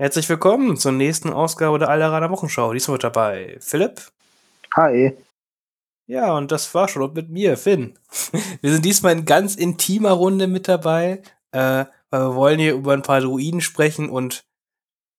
[0.00, 2.72] Herzlich willkommen zur nächsten Ausgabe der Alleraner Wochenschau.
[2.72, 4.00] Diesmal mit dabei Philipp.
[4.74, 5.14] Hi.
[6.06, 7.98] Ja, und das war schon mit mir, Finn.
[8.62, 11.20] Wir sind diesmal in ganz intimer Runde mit dabei,
[11.52, 14.46] äh, weil wir wollen hier über ein paar Druiden sprechen und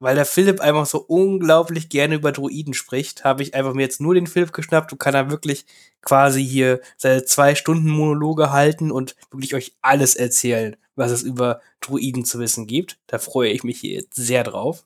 [0.02, 4.02] weil der Philipp einfach so unglaublich gerne über Druiden spricht, habe ich einfach mir jetzt
[4.02, 5.66] nur den Philipp geschnappt und kann da wirklich
[6.02, 11.62] quasi hier seine zwei Stunden Monologe halten und wirklich euch alles erzählen, was es über
[11.82, 12.98] Druiden zu wissen gibt.
[13.06, 14.84] Da freue ich mich hier jetzt sehr drauf.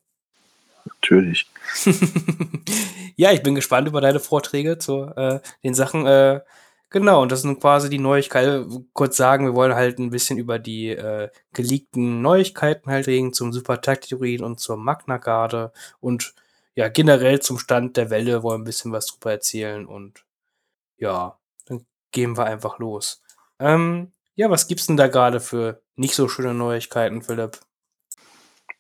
[0.83, 1.47] Natürlich.
[3.15, 6.05] ja, ich bin gespannt über deine Vorträge zu äh, den Sachen.
[6.05, 6.41] Äh,
[6.95, 8.89] genau, und das sind quasi die Neuigkeiten.
[8.93, 13.51] Kurz sagen, wir wollen halt ein bisschen über die äh, geleakten Neuigkeiten halt reden zum
[13.51, 16.33] Super Taktidorin und zur Magna Garde und
[16.73, 20.23] ja, generell zum Stand der Welle wollen ein bisschen was drüber erzählen und
[20.97, 23.21] ja, dann gehen wir einfach los.
[23.59, 27.59] Ähm, ja, was gibt's denn da gerade für nicht so schöne Neuigkeiten, Philipp?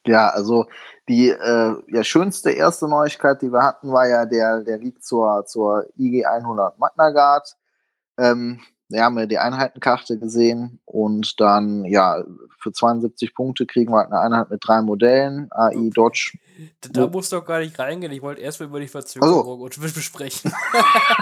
[0.05, 0.67] Ja, also
[1.09, 5.45] die äh, ja, schönste erste Neuigkeit, die wir hatten, war ja der, der Leak zur,
[5.45, 7.57] zur IG 100 Magna Guard.
[8.17, 12.23] Ähm, wir haben ja die Einheitenkarte gesehen und dann, ja,
[12.59, 16.37] für 72 Punkte kriegen wir halt eine Einheit mit drei Modellen, AI, Dodge.
[16.91, 18.11] Da musst du doch gar nicht reingehen.
[18.11, 20.53] Ich wollte erst mal über die Verzögerung und besprechen.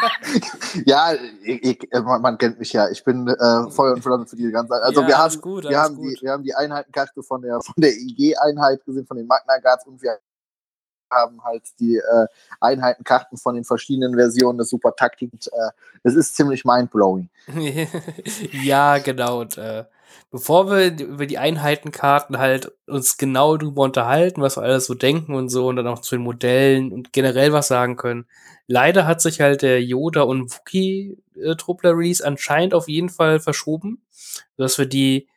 [0.85, 1.13] ja,
[1.43, 2.89] ich, ich, man, man, kennt mich ja.
[2.89, 4.83] Ich bin äh, Feuer und Flamme für die ganze Zeit.
[4.83, 7.75] Also ja, wir, haben, gut, wir, haben die, wir haben die Einheitenkarte von der, von
[7.77, 10.19] der IG-Einheit gesehen, von den Magna Guards und wir
[11.13, 12.27] haben halt die äh,
[12.59, 15.31] Einheitenkarten von den verschiedenen Versionen des Super Taktik.
[15.33, 15.71] Äh,
[16.03, 17.29] es ist ziemlich mindblowing.
[18.63, 19.41] ja, genau.
[19.41, 19.85] Und, äh,
[20.33, 25.35] bevor wir über die Einheitenkarten halt uns genau drüber unterhalten, was wir alles so denken
[25.35, 28.25] und so und dann auch zu den Modellen und generell was sagen können,
[28.67, 33.39] leider hat sich halt der Yoda und Wookie äh, Truppler Release anscheinend auf jeden Fall
[33.39, 34.01] verschoben,
[34.57, 35.27] dass wir die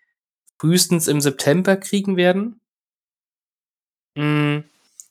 [0.59, 2.61] frühestens im September kriegen werden.
[4.15, 4.61] Mm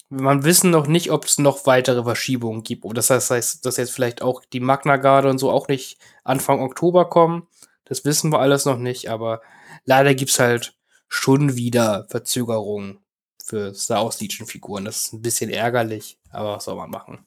[0.10, 2.86] man wissen noch nicht, ob es noch weitere Verschiebungen gibt.
[2.96, 7.10] Das heißt, dass jetzt vielleicht auch die Magna Garde und so auch nicht Anfang Oktober
[7.10, 7.48] kommen.
[7.86, 9.42] Das wissen wir alles noch nicht, aber
[9.86, 10.76] leider gibt es halt
[11.08, 13.00] schon wieder Verzögerungen
[13.44, 14.86] für Star Wars Legion Figuren.
[14.86, 17.26] Das ist ein bisschen ärgerlich, aber was soll man machen?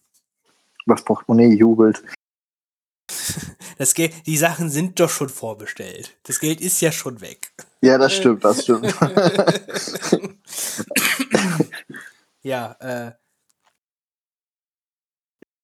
[0.87, 2.03] Das Portemonnaie jubelt.
[3.79, 6.17] Das Geld, die Sachen sind doch schon vorbestellt.
[6.25, 7.53] Das Geld ist ja schon weg.
[7.81, 8.93] Ja, das stimmt, das stimmt.
[12.43, 13.13] ja, äh,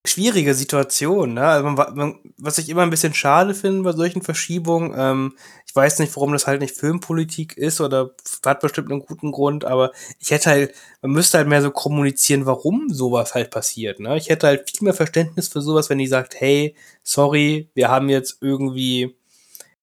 [0.06, 1.46] schwierige Situation, ne?
[1.46, 5.36] Also man, man, was ich immer ein bisschen schade finde bei solchen Verschiebungen, ähm,
[5.66, 8.10] ich weiß nicht, warum das halt nicht Filmpolitik ist oder
[8.44, 12.44] hat bestimmt einen guten Grund, aber ich hätte halt, man müsste halt mehr so kommunizieren,
[12.46, 14.16] warum sowas halt passiert, ne?
[14.18, 18.10] Ich hätte halt viel mehr Verständnis für sowas, wenn die sagt, hey, sorry, wir haben
[18.10, 19.16] jetzt irgendwie,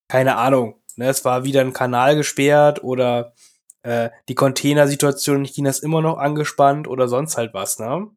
[0.08, 3.34] keine Ahnung, ne, es war wieder ein Kanal gesperrt oder
[3.84, 8.10] äh, die Containersituation in China ist immer noch angespannt oder sonst halt was, ne?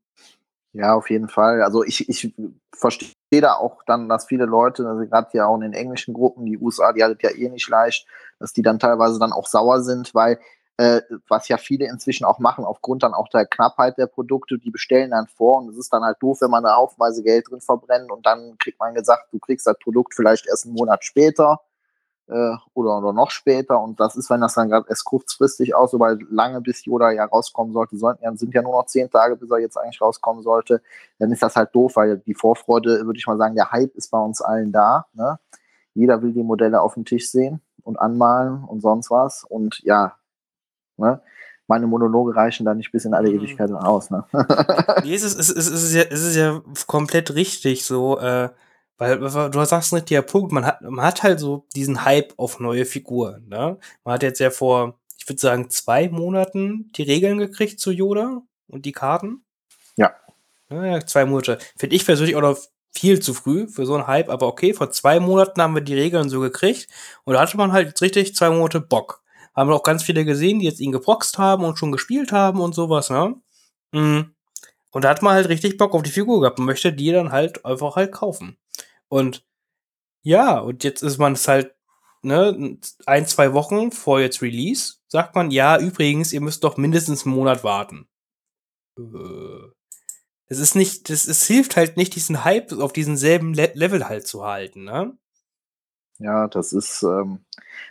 [0.72, 1.62] Ja, auf jeden Fall.
[1.62, 2.34] Also ich, ich
[2.74, 6.46] verstehe da auch dann, dass viele Leute, also gerade ja auch in den englischen Gruppen,
[6.46, 8.06] die USA, die hattet ja eh nicht leicht,
[8.40, 10.40] dass die dann teilweise dann auch sauer sind, weil
[10.76, 14.70] äh, was ja viele inzwischen auch machen, aufgrund dann auch der Knappheit der Produkte, die
[14.70, 17.60] bestellen dann vor und es ist dann halt doof, wenn man da haufenweise Geld drin
[17.60, 21.60] verbrennt und dann kriegt man gesagt, du kriegst das Produkt vielleicht erst einen Monat später
[22.28, 23.80] äh, oder, oder noch später.
[23.80, 27.10] Und das ist, wenn das dann gerade erst kurzfristig aus, so weil lange bis Yoda
[27.10, 30.42] ja rauskommen sollte, sollten sind ja nur noch zehn Tage, bis er jetzt eigentlich rauskommen
[30.42, 30.82] sollte,
[31.18, 34.10] dann ist das halt doof, weil die Vorfreude, würde ich mal sagen, der Hype ist
[34.10, 35.06] bei uns allen da.
[35.12, 35.38] Ne?
[35.94, 39.44] Jeder will die Modelle auf dem Tisch sehen und anmalen und sonst was.
[39.44, 40.16] Und ja,
[40.96, 41.20] ne?
[41.66, 43.36] meine Monologe reichen da nicht bis in alle mhm.
[43.36, 44.10] Ewigkeit aus.
[44.10, 44.24] Ne?
[45.04, 48.18] nee, es ist, es, ist, es, ist ja, es ist ja komplett richtig so.
[48.18, 48.48] Äh,
[48.98, 52.60] weil du sagst nicht der Punkt, man hat, man hat halt so diesen Hype auf
[52.60, 53.48] neue Figuren.
[53.48, 53.78] Ne?
[54.04, 58.42] Man hat jetzt ja vor, ich würde sagen, zwei Monaten die Regeln gekriegt zu Yoda
[58.68, 59.44] und die Karten.
[59.96, 60.14] Ja.
[60.70, 61.58] Ja, zwei Monate.
[61.76, 62.58] Finde ich persönlich auch noch
[62.92, 65.94] viel zu früh für so einen Hype, aber okay, vor zwei Monaten haben wir die
[65.94, 66.88] Regeln so gekriegt
[67.24, 69.22] und da hatte man halt jetzt richtig zwei Monate Bock.
[69.54, 72.60] Haben wir auch ganz viele gesehen, die jetzt ihn geproxt haben und schon gespielt haben
[72.60, 73.34] und sowas, ne?
[73.92, 74.34] Mhm.
[74.90, 77.32] Und da hat man halt richtig Bock auf die Figur gehabt und möchte die dann
[77.32, 78.56] halt einfach halt kaufen.
[79.14, 79.46] Und
[80.22, 81.76] ja, und jetzt ist man es halt,
[82.22, 87.24] ne, ein, zwei Wochen vor jetzt Release, sagt man, ja, übrigens, ihr müsst doch mindestens
[87.24, 88.08] einen Monat warten.
[90.48, 94.08] Es ist nicht, das, es hilft halt nicht, diesen Hype auf diesen selben Le Level
[94.08, 95.16] halt zu halten, ne?
[96.18, 97.44] Ja, das ist ähm,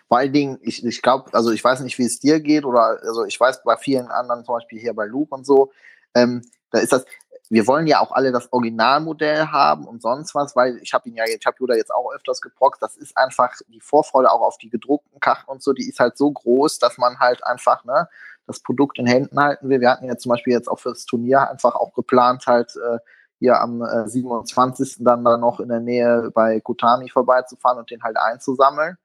[0.09, 2.99] vor allen Dingen, ich, ich glaube, also ich weiß nicht, wie es dir geht, oder
[3.01, 5.71] also ich weiß bei vielen anderen, zum Beispiel hier bei Luke und so,
[6.15, 6.41] ähm,
[6.71, 7.05] da ist das,
[7.50, 11.16] wir wollen ja auch alle das Originalmodell haben und sonst was, weil ich habe ihn
[11.16, 12.81] ja, ich habe Yoda jetzt auch öfters geproxt.
[12.81, 16.18] Das ist einfach die Vorfreude auch auf die gedruckten Karten und so, die ist halt
[16.18, 18.07] so groß, dass man halt einfach ne,
[18.48, 19.81] das Produkt in Händen halten will.
[19.81, 22.98] Wir hatten ja zum Beispiel jetzt auch fürs Turnier einfach auch geplant, halt äh,
[23.40, 24.98] hier am äh, 27.
[25.00, 28.98] dann da noch in der Nähe bei Kutami vorbeizufahren und den halt einzusammeln.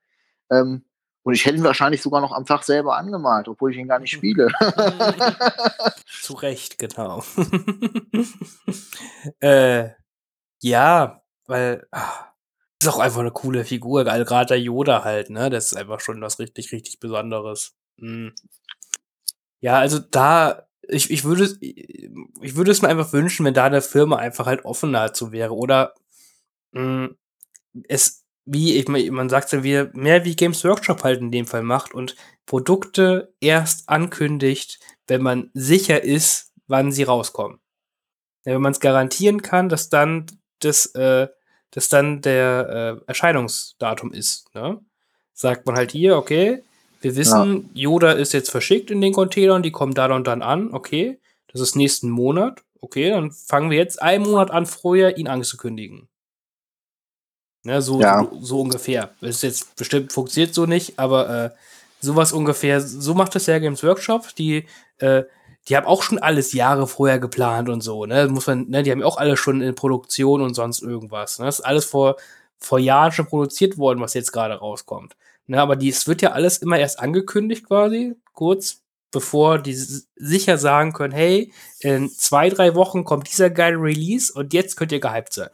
[0.49, 0.85] Ähm,
[1.29, 3.99] und ich hätte ihn wahrscheinlich sogar noch am Tag selber angemalt, obwohl ich ihn gar
[3.99, 4.47] nicht spiele.
[6.23, 7.23] Zu Recht, genau.
[9.39, 9.89] äh,
[10.59, 12.29] ja, weil ach,
[12.81, 15.51] ist auch einfach eine coole Figur, gerade der Yoda halt, ne?
[15.51, 17.75] Das ist einfach schon was richtig, richtig Besonderes.
[17.97, 18.33] Mhm.
[19.59, 23.83] Ja, also da, ich, ich würde, ich würde es mir einfach wünschen, wenn da eine
[23.83, 25.93] Firma einfach halt offener zu wäre oder
[26.71, 27.09] mh,
[27.87, 28.18] es
[28.51, 31.93] wie, ich, man sagt ja wieder, mehr wie Games Workshop halt in dem Fall macht
[31.93, 32.15] und
[32.45, 37.59] Produkte erst ankündigt, wenn man sicher ist, wann sie rauskommen.
[38.45, 40.25] Ja, wenn man es garantieren kann, dass dann
[40.59, 41.27] das, äh,
[41.71, 44.79] dass dann der äh, Erscheinungsdatum ist, ne?
[45.33, 46.63] Sagt man halt hier, okay,
[47.01, 47.81] wir wissen, ja.
[47.83, 51.61] Yoda ist jetzt verschickt in den Containern, die kommen da und dann an, okay, das
[51.61, 56.08] ist nächsten Monat, okay, dann fangen wir jetzt einen Monat an, vorher ihn anzukündigen.
[57.63, 58.27] Ne, so, ja.
[58.31, 59.11] so, so, ungefähr.
[59.19, 61.49] Das ist jetzt bestimmt funktioniert so nicht, aber äh,
[61.99, 64.33] sowas ungefähr, so macht das ja Games Workshop.
[64.35, 64.65] Die,
[64.99, 65.23] äh,
[65.67, 68.27] die haben auch schon alles Jahre vorher geplant und so, ne?
[68.29, 71.39] Muss man, ne, die haben ja auch alle schon in Produktion und sonst irgendwas.
[71.39, 71.45] Ne?
[71.45, 72.15] Das ist alles vor,
[72.57, 75.15] vor Jahren schon produziert worden, was jetzt gerade rauskommt.
[75.47, 78.81] Ne, aber die, es wird ja alles immer erst angekündigt, quasi, kurz
[79.11, 84.53] bevor die sicher sagen können, hey, in zwei, drei Wochen kommt dieser geile Release und
[84.53, 85.49] jetzt könnt ihr gehypt sein.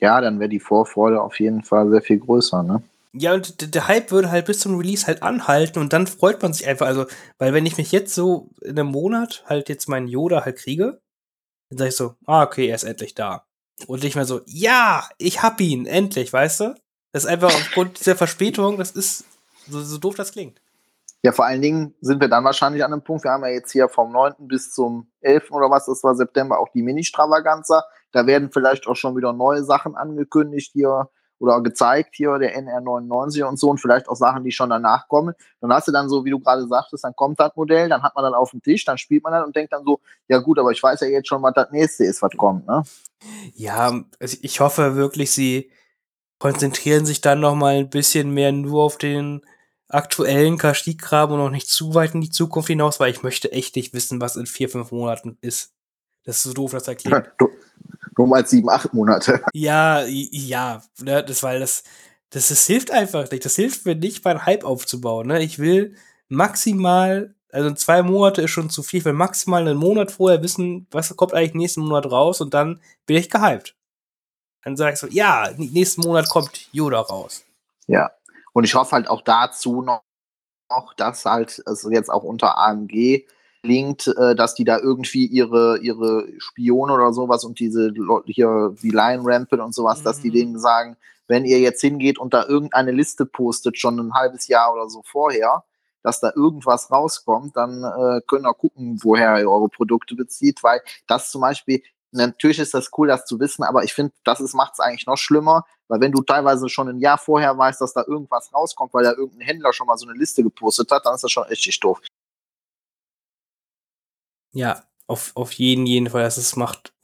[0.00, 2.82] Ja, dann wäre die Vorfreude auf jeden Fall sehr viel größer, ne?
[3.12, 6.52] Ja, und der Hype würde halt bis zum Release halt anhalten und dann freut man
[6.52, 6.86] sich einfach.
[6.86, 7.06] Also,
[7.38, 11.00] weil wenn ich mich jetzt so in einem Monat halt jetzt meinen Yoda halt kriege,
[11.70, 13.44] dann sage ich so, ah, okay, er ist endlich da.
[13.86, 16.74] Und ich mir so, ja, ich hab ihn, endlich, weißt du?
[17.12, 19.24] Das ist einfach aufgrund dieser Verspätung, das ist
[19.66, 20.60] so, so doof das klingt.
[21.22, 23.72] Ja, vor allen Dingen sind wir dann wahrscheinlich an einem Punkt, wir haben ja jetzt
[23.72, 24.34] hier vom 9.
[24.38, 25.50] bis zum 11.
[25.50, 27.84] oder was, das war September, auch die Mini-Stravaganza.
[28.12, 31.08] Da werden vielleicht auch schon wieder neue Sachen angekündigt hier
[31.40, 35.34] oder gezeigt hier, der NR99 und so und vielleicht auch Sachen, die schon danach kommen.
[35.60, 38.14] Dann hast du dann so, wie du gerade sagtest, dann kommt das Modell, dann hat
[38.14, 40.58] man dann auf dem Tisch, dann spielt man dann und denkt dann so, ja gut,
[40.58, 42.82] aber ich weiß ja jetzt schon, was das nächste ist, was kommt, ne?
[43.54, 45.70] Ja, also ich hoffe wirklich, sie
[46.38, 49.42] konzentrieren sich dann noch mal ein bisschen mehr nur auf den
[49.88, 53.76] aktuellen Kastik-Graben und noch nicht zu weit in die Zukunft hinaus, weil ich möchte echt
[53.76, 55.72] nicht wissen, was in vier, fünf Monaten ist.
[56.24, 57.32] Das ist so doof, das erklärt.
[58.16, 59.42] Nur mal sieben, acht Monate.
[59.52, 61.84] Ja, ja, ne, das, weil das,
[62.30, 63.44] das, das hilft einfach nicht.
[63.44, 65.28] Das hilft mir nicht, meinen Hype aufzubauen.
[65.28, 65.42] Ne?
[65.42, 65.94] Ich will
[66.28, 70.86] maximal, also zwei Monate ist schon zu viel, ich will maximal einen Monat vorher wissen,
[70.90, 73.76] was kommt eigentlich nächsten Monat raus und dann bin ich gehypt.
[74.62, 77.44] Dann sage ich so, ja, nächsten Monat kommt Yoda raus.
[77.86, 78.10] Ja,
[78.52, 80.02] und ich hoffe halt auch dazu noch,
[80.96, 83.26] dass halt, also jetzt auch unter AMG
[83.62, 87.92] linkt, äh, dass die da irgendwie ihre, ihre Spione oder sowas und diese
[88.26, 90.04] hier wie Lion Rampant und sowas, mhm.
[90.04, 90.34] dass die mhm.
[90.34, 90.96] denen sagen,
[91.28, 95.02] wenn ihr jetzt hingeht und da irgendeine Liste postet, schon ein halbes Jahr oder so
[95.04, 95.64] vorher,
[96.02, 100.80] dass da irgendwas rauskommt, dann äh, könnt ihr gucken, woher ihr eure Produkte bezieht, weil
[101.06, 104.72] das zum Beispiel, natürlich ist das cool, das zu wissen, aber ich finde, das macht
[104.74, 108.04] es eigentlich noch schlimmer, weil wenn du teilweise schon ein Jahr vorher weißt, dass da
[108.06, 111.22] irgendwas rauskommt, weil da irgendein Händler schon mal so eine Liste gepostet hat, dann ist
[111.22, 112.00] das schon richtig doof.
[114.52, 116.22] Ja, auf, auf jeden, jeden Fall.
[116.22, 116.94] Das macht,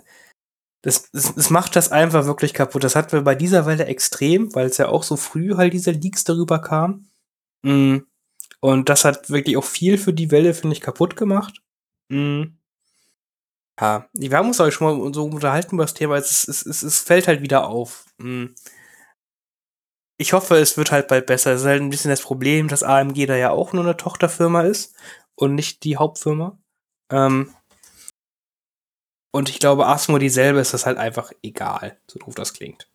[0.83, 2.85] das, das, das macht das einfach wirklich kaputt.
[2.85, 5.91] Das hatten wir bei dieser Welle extrem, weil es ja auch so früh halt diese
[5.91, 7.09] Leaks darüber kam.
[7.63, 7.99] Mm.
[8.61, 11.61] Und das hat wirklich auch viel für die Welle, finde ich, kaputt gemacht.
[12.09, 12.45] Mm.
[13.79, 16.17] Ja, wir haben uns auch schon mal so unterhalten über das Thema.
[16.17, 18.07] Es, es, es, es fällt halt wieder auf.
[18.19, 18.47] Mm.
[20.19, 21.53] Ich hoffe, es wird halt bald besser.
[21.53, 24.63] Es ist halt ein bisschen das Problem, dass AMG da ja auch nur eine Tochterfirma
[24.63, 24.95] ist
[25.35, 26.59] und nicht die Hauptfirma.
[27.11, 27.55] Ähm,
[29.33, 32.89] und ich glaube, Asmodee selber ist das halt einfach egal, so doof das klingt.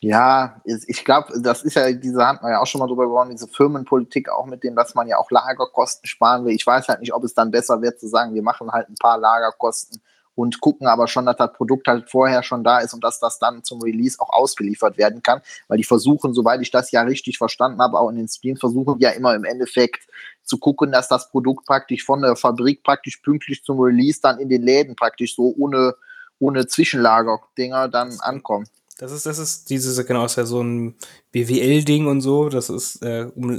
[0.00, 3.30] Ja, ich glaube, das ist ja, diese haben wir ja auch schon mal drüber geworden,
[3.30, 6.54] diese Firmenpolitik auch mit dem, dass man ja auch Lagerkosten sparen will.
[6.54, 8.94] Ich weiß halt nicht, ob es dann besser wird zu sagen, wir machen halt ein
[8.94, 10.00] paar Lagerkosten
[10.38, 13.40] und gucken aber schon, dass das Produkt halt vorher schon da ist und dass das
[13.40, 17.38] dann zum Release auch ausgeliefert werden kann, weil die versuchen, soweit ich das ja richtig
[17.38, 20.06] verstanden habe, auch in den Streams versuchen ja immer im Endeffekt
[20.44, 24.48] zu gucken, dass das Produkt praktisch von der Fabrik praktisch pünktlich zum Release dann in
[24.48, 25.96] den Läden praktisch so ohne,
[26.38, 28.68] ohne Zwischenlager-Dinger dann ankommt.
[28.98, 30.94] Das ist, das ist dieses, genau, ist ja so ein
[31.32, 33.58] BWL-Ding und so, das ist, äh, um,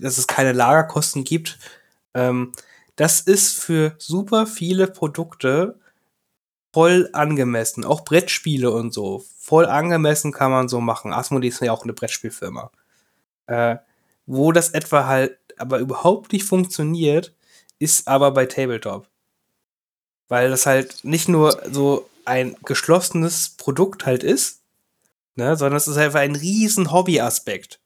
[0.00, 1.58] dass es keine Lagerkosten gibt,
[2.14, 2.54] Ähm,
[2.96, 5.78] das ist für super viele Produkte
[6.78, 7.84] voll angemessen.
[7.84, 9.24] Auch Brettspiele und so.
[9.36, 11.12] Voll angemessen kann man so machen.
[11.12, 12.70] Asmodee ist ja auch eine Brettspielfirma.
[13.48, 13.78] Äh,
[14.26, 17.34] wo das etwa halt aber überhaupt nicht funktioniert,
[17.80, 19.08] ist aber bei Tabletop.
[20.28, 24.60] Weil das halt nicht nur so ein geschlossenes Produkt halt ist,
[25.34, 27.80] ne, sondern es ist einfach ein riesen Hobbyaspekt.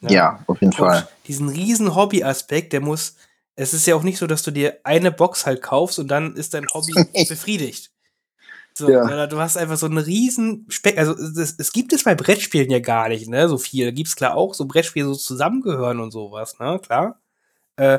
[0.00, 0.12] Ne?
[0.12, 1.06] Ja, auf jeden Und Fall.
[1.28, 3.14] Diesen riesen Hobbyaspekt, der muss,
[3.54, 6.34] es ist ja auch nicht so, dass du dir eine Box halt kaufst und dann
[6.34, 6.94] ist dein Hobby
[7.28, 7.91] befriedigt.
[8.74, 9.26] So, ja.
[9.26, 13.08] du hast einfach so einen riesen Speck, also es, gibt es bei Brettspielen ja gar
[13.08, 13.86] nicht, ne, so viel.
[13.86, 17.20] Da gibt es klar auch so Brettspiele so zusammengehören und sowas, ne, klar.
[17.76, 17.98] Äh,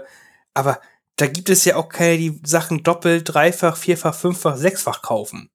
[0.54, 0.80] aber
[1.16, 5.50] da gibt es ja auch keine, die Sachen doppelt, dreifach, vierfach, fünffach, sechsfach kaufen.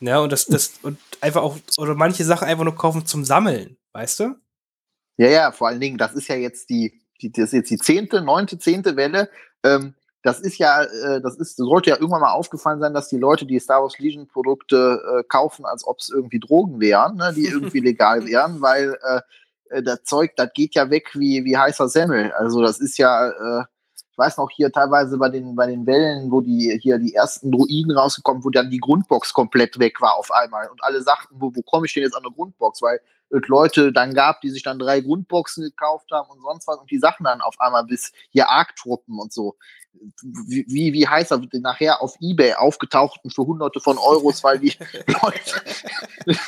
[0.00, 3.76] Ja, und das, das, und einfach auch, oder manche Sachen einfach nur kaufen zum Sammeln,
[3.92, 4.34] weißt du?
[5.18, 7.76] Ja, ja, vor allen Dingen, das ist ja jetzt die, die das ist jetzt die
[7.76, 9.30] zehnte, neunte, zehnte Welle.
[9.62, 13.18] Ähm, das ist ja, äh, das ist, sollte ja irgendwann mal aufgefallen sein, dass die
[13.18, 17.32] Leute die Star Wars Legion Produkte äh, kaufen, als ob es irgendwie Drogen wären, ne,
[17.34, 19.20] die irgendwie legal wären, weil äh,
[19.70, 22.32] äh, das Zeug, das geht ja weg wie, wie heißer Semmel.
[22.32, 26.30] Also das ist ja, äh, ich weiß noch hier teilweise bei den, bei den Wellen,
[26.30, 30.30] wo die hier die ersten Druiden rausgekommen, wo dann die Grundbox komplett weg war auf
[30.30, 32.82] einmal und alle sagten, wo, wo komme ich denn jetzt an eine Grundbox?
[32.82, 33.00] Weil
[33.30, 36.98] Leute dann gab, die sich dann drei Grundboxen gekauft haben und sonst was und die
[36.98, 39.56] Sachen dann auf einmal bis hier Arc-Truppen und so
[40.22, 44.72] wie, wie, wie heißt er, nachher auf Ebay aufgetauchten für hunderte von Euros, weil die
[45.06, 45.62] Leute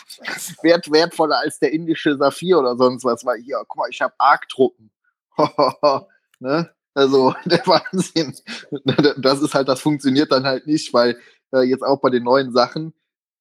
[0.62, 4.14] wert, wertvoller als der indische Saphir oder sonst was, weil hier, guck mal, ich habe
[4.18, 4.90] Arc-Truppen.
[6.40, 6.70] ne?
[6.94, 8.36] Also, der Wahnsinn.
[9.16, 11.18] Das ist halt, das funktioniert dann halt nicht, weil
[11.52, 12.92] äh, jetzt auch bei den neuen Sachen,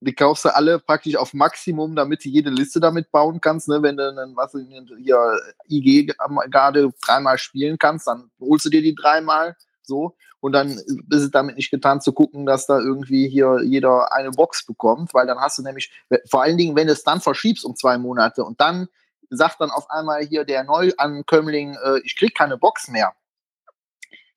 [0.02, 3.68] die kaufst du alle praktisch auf Maximum, damit du jede Liste damit bauen kannst.
[3.68, 3.84] Ne?
[3.84, 4.56] Wenn du dann, was
[4.98, 5.40] hier
[5.70, 6.12] IG
[6.50, 10.16] gerade dreimal spielen kannst, dann holst du dir die dreimal so.
[10.40, 14.32] Und dann ist es damit nicht getan zu gucken, dass da irgendwie hier jeder eine
[14.32, 15.92] Box bekommt, weil dann hast du nämlich,
[16.30, 18.88] vor allen Dingen, wenn du es dann verschiebst um zwei Monate und dann
[19.30, 23.14] sagt dann auf einmal hier der Neuankömmling, äh, ich krieg keine Box mehr,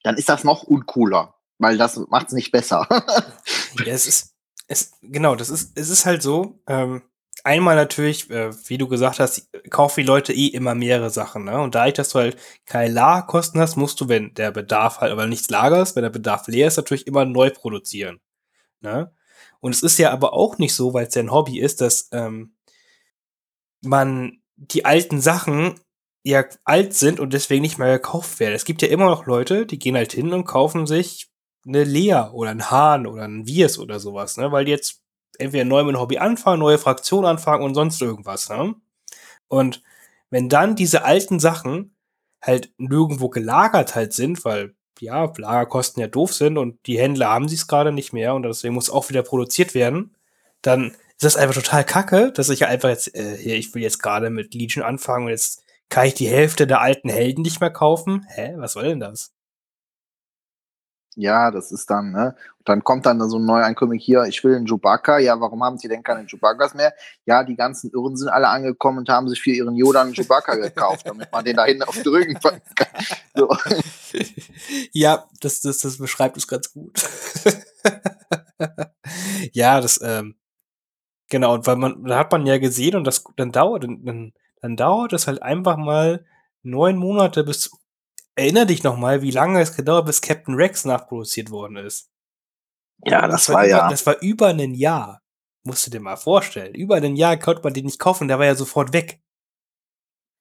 [0.02, 2.86] dann ist das noch uncooler, weil das macht es nicht besser.
[2.90, 4.33] ja, es ist,
[4.66, 7.02] es, genau, das ist, es ist halt so, ähm,
[7.44, 11.60] einmal natürlich, äh, wie du gesagt hast, kaufen die Leute eh immer mehrere Sachen, ne?
[11.60, 15.12] Und da ich, dass du halt keine Lagerkosten hast, musst du, wenn der Bedarf halt,
[15.12, 18.20] aber nichts lagerst, wenn der Bedarf leer ist, natürlich immer neu produzieren.
[18.80, 19.12] Ne?
[19.60, 22.08] Und es ist ja aber auch nicht so, weil es ja ein Hobby ist, dass
[22.12, 22.54] ähm,
[23.82, 25.80] man die alten Sachen
[26.22, 28.54] ja alt sind und deswegen nicht mehr gekauft werden.
[28.54, 31.30] Es gibt ja immer noch Leute, die gehen halt hin und kaufen sich
[31.66, 34.52] eine Lea oder ein Hahn oder ein Wirs oder sowas, ne?
[34.52, 35.04] Weil die jetzt
[35.38, 38.48] entweder neu mit einem Hobby anfangen, neue Fraktion anfangen und sonst irgendwas.
[38.48, 38.74] Ne?
[39.48, 39.82] Und
[40.30, 41.96] wenn dann diese alten Sachen
[42.42, 47.48] halt nirgendwo gelagert halt sind, weil ja, Lagerkosten ja doof sind und die Händler haben
[47.48, 50.14] sie es gerade nicht mehr und deswegen muss auch wieder produziert werden,
[50.62, 54.02] dann ist das einfach total kacke, dass ich einfach jetzt, äh, hier, ich will jetzt
[54.02, 57.70] gerade mit Legion anfangen und jetzt kann ich die Hälfte der alten Helden nicht mehr
[57.70, 58.26] kaufen.
[58.28, 59.33] Hä, was soll denn das?
[61.16, 62.34] Ja, das ist dann, ne?
[62.58, 65.18] Und dann kommt dann so ein Neueinkommen hier, ich will einen Chewbacca.
[65.18, 66.92] Ja, warum haben sie denn keine Chewbaccas mehr?
[67.24, 70.54] Ja, die ganzen Irren sind alle angekommen und haben sich für ihren Yoda einen Chewbacca
[70.56, 72.60] gekauft, damit man den da hinten auf drücken kann.
[73.34, 73.48] So.
[74.92, 77.02] Ja, das, das, das beschreibt es ganz gut.
[79.52, 80.36] ja, das, ähm,
[81.28, 84.76] genau, und weil man, da hat man ja gesehen und das dann dauert, dann, dann
[84.76, 86.24] dauert es halt einfach mal
[86.62, 87.72] neun Monate bis
[88.36, 92.10] Erinner dich noch mal, wie lange es gedauert, bis Captain Rex nachproduziert worden ist.
[93.04, 93.88] Ja, das, das war, war ja.
[93.88, 95.20] das war über ein Jahr.
[95.62, 96.74] Musst du dir mal vorstellen.
[96.74, 99.20] Über ein Jahr konnte man den nicht kaufen, der war ja sofort weg.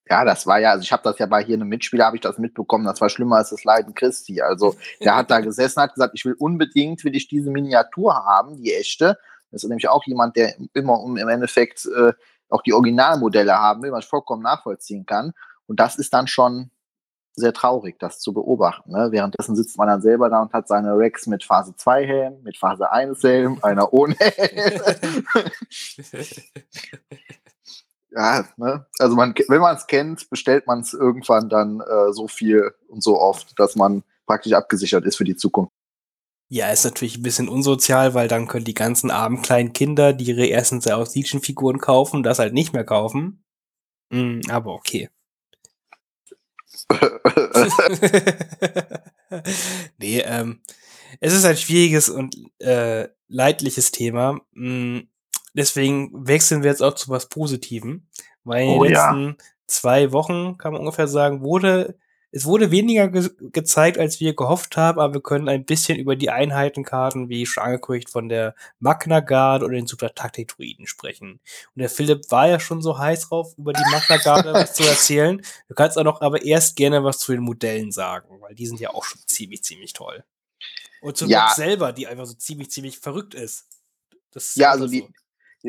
[0.08, 2.22] Ja, das war ja, also ich habe das ja bei hier einem Mitspieler, habe ich
[2.22, 4.42] das mitbekommen, das war schlimmer als das Leiden Christi.
[4.42, 8.56] Also der hat da gesessen, hat gesagt, ich will unbedingt, will ich diese Miniatur haben,
[8.56, 9.18] die echte.
[9.50, 12.12] Das ist nämlich auch jemand, der immer im Endeffekt äh,
[12.50, 15.32] auch die Originalmodelle haben will, was ich vollkommen nachvollziehen kann.
[15.66, 16.70] Und das ist dann schon,
[17.36, 18.92] sehr traurig, das zu beobachten.
[18.92, 19.08] Ne?
[19.10, 22.56] Währenddessen sitzt man dann selber da und hat seine Rex mit Phase 2 Helm, mit
[22.56, 25.26] Phase 1 Helm, einer ohne Helm.
[28.10, 28.86] ja, ne?
[28.98, 33.02] Also man, wenn man es kennt, bestellt man es irgendwann dann äh, so viel und
[33.02, 35.72] so oft, dass man praktisch abgesichert ist für die Zukunft.
[36.50, 40.26] Ja, ist natürlich ein bisschen unsozial, weil dann können die ganzen armen kleinen Kinder, die
[40.26, 43.42] ihre ersten aus Legion-Figuren kaufen, das halt nicht mehr kaufen.
[44.10, 45.08] Mm, aber okay.
[49.98, 50.60] nee, ähm,
[51.20, 54.40] es ist ein schwieriges und äh, leidliches Thema.
[54.52, 55.00] Mm,
[55.54, 58.06] deswegen wechseln wir jetzt auch zu was Positivem.
[58.44, 59.34] Weil in oh, den letzten ja.
[59.66, 61.98] zwei Wochen, kann man ungefähr sagen, wurde
[62.36, 66.16] es wurde weniger ge gezeigt, als wir gehofft haben, aber wir können ein bisschen über
[66.16, 71.34] die Einheitenkarten, wie schon angekündigt, von der Magna Guard oder den Super Taktik Druiden sprechen.
[71.74, 74.82] Und der Philipp war ja schon so heiß drauf, über die Magna Guard was zu
[74.82, 75.40] erzählen.
[75.68, 78.80] Du kannst auch noch aber erst gerne was zu den Modellen sagen, weil die sind
[78.80, 80.24] ja auch schon ziemlich, ziemlich toll.
[81.02, 81.44] Und zur Ja.
[81.44, 83.66] Box selber, die einfach so ziemlich, ziemlich verrückt ist.
[84.32, 84.92] Das ist Ja, also so.
[84.92, 85.06] die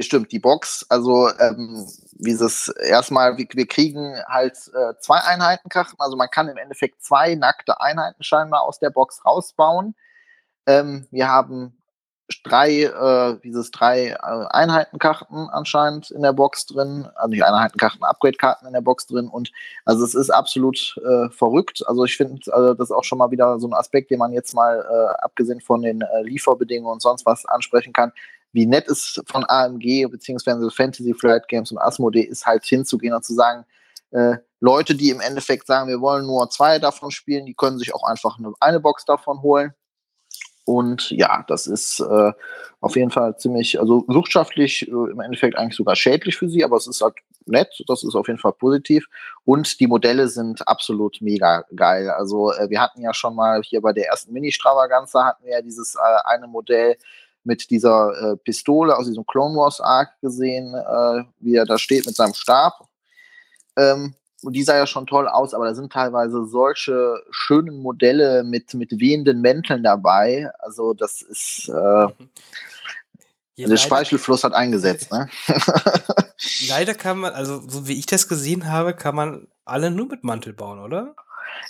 [0.04, 6.18] stimmt, die Box, also ähm, dieses erstmal, wir, wir kriegen halt äh, zwei Einheitenkarten, also
[6.18, 9.96] man kann im Endeffekt zwei nackte Einheiten scheinbar aus der Box rausbauen.
[10.66, 11.78] Ähm, wir haben
[12.44, 18.66] drei, äh, dieses drei äh, Einheitenkarten anscheinend in der Box drin, also nicht Einheitenkarten, Upgrade-Karten
[18.66, 19.52] in der Box drin und
[19.86, 21.84] also es ist absolut äh, verrückt.
[21.88, 24.56] Also ich finde, also das auch schon mal wieder so ein Aspekt, den man jetzt
[24.56, 28.12] mal äh, abgesehen von den äh, Lieferbedingungen und sonst was ansprechen kann.
[28.56, 33.26] Wie nett es von AMG beziehungsweise Fantasy Flight Games und Asmodee ist halt hinzugehen und
[33.26, 33.66] zu sagen,
[34.12, 37.94] äh, Leute, die im Endeffekt sagen, wir wollen nur zwei davon spielen, die können sich
[37.94, 39.74] auch einfach eine, eine Box davon holen.
[40.64, 42.32] Und ja, das ist äh,
[42.80, 46.78] auf jeden Fall ziemlich, also wirtschaftlich äh, im Endeffekt eigentlich sogar schädlich für sie, aber
[46.78, 49.06] es ist halt nett, das ist auf jeden Fall positiv.
[49.44, 52.10] Und die Modelle sind absolut mega geil.
[52.10, 55.62] Also äh, wir hatten ja schon mal hier bei der ersten Mini-Stravaganza hatten wir ja
[55.62, 56.96] dieses äh, eine Modell
[57.46, 62.06] mit dieser äh, Pistole aus diesem Clone Wars Arc gesehen, äh, wie er da steht
[62.06, 62.88] mit seinem Stab.
[63.78, 68.44] Ähm, und die sah ja schon toll aus, aber da sind teilweise solche schönen Modelle
[68.44, 70.52] mit, mit wehenden Mänteln dabei.
[70.60, 72.10] Also das ist, äh, Ja,
[73.58, 75.30] der leider, Speichelfluss hat eingesetzt, ne?
[76.68, 80.24] leider kann man, also so wie ich das gesehen habe, kann man alle nur mit
[80.24, 81.16] Mantel bauen, oder?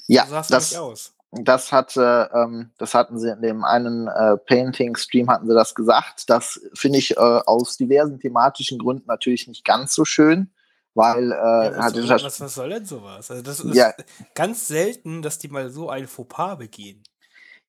[0.08, 1.14] ja, so sah es das, nämlich aus.
[1.44, 6.30] Das hatte, ähm, das hatten sie in dem einen äh, Painting-Stream hatten sie das gesagt.
[6.30, 10.52] Das finde ich äh, aus diversen thematischen Gründen natürlich nicht ganz so schön,
[10.94, 13.30] weil äh, Ja, was, soll, was, was soll denn sowas?
[13.30, 13.94] Also das ist Ja.
[14.34, 17.04] ganz selten, dass die mal so ein Fauxpas begehen.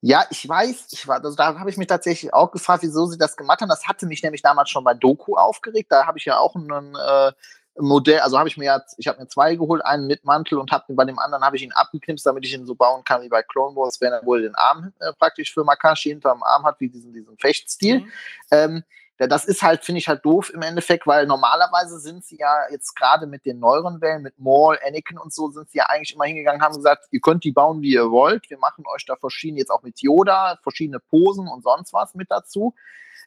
[0.03, 3.19] Ja, ich weiß, ich war, also da habe ich mich tatsächlich auch gefragt, wieso sie
[3.19, 3.69] das gemacht haben.
[3.69, 5.91] Das hatte mich nämlich damals schon bei Doku aufgeregt.
[5.91, 7.33] Da habe ich ja auch ein äh,
[7.79, 10.71] Modell, also habe ich mir jetzt, ich habe mir zwei geholt, einen mit Mantel und
[10.73, 13.29] habe bei dem anderen habe ich ihn abgeknipst, damit ich ihn so bauen kann wie
[13.29, 16.81] bei Clone Wars, wenn er wohl den Arm äh, praktisch für Makashi hinterm Arm hat,
[16.81, 18.01] wie diesen, diesen Fechtstil.
[18.01, 18.13] Mhm.
[18.51, 18.85] Ähm,
[19.19, 22.95] das ist halt, finde ich halt doof im Endeffekt, weil normalerweise sind sie ja jetzt
[22.95, 26.27] gerade mit den neueren Wellen, mit Maul, Anakin und so, sind sie ja eigentlich immer
[26.27, 28.51] hingegangen, haben gesagt, ihr könnt die bauen, wie ihr wollt.
[28.51, 32.31] Wir machen euch da verschiedene, jetzt auch mit Yoda, verschiedene Posen und sonst was mit
[32.31, 32.75] dazu.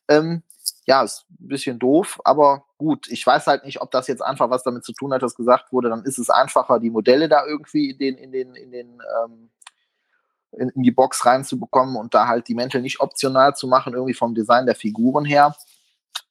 [0.07, 0.43] Ähm,
[0.89, 3.07] ja, ist ein bisschen doof, aber gut.
[3.11, 5.71] Ich weiß halt nicht, ob das jetzt einfach was damit zu tun hat, dass gesagt
[5.71, 8.99] wurde, dann ist es einfacher, die Modelle da irgendwie in den, in den, in den,
[9.23, 9.51] ähm,
[10.53, 14.15] in, in die Box reinzubekommen und da halt die Mäntel nicht optional zu machen, irgendwie
[14.15, 15.55] vom Design der Figuren her.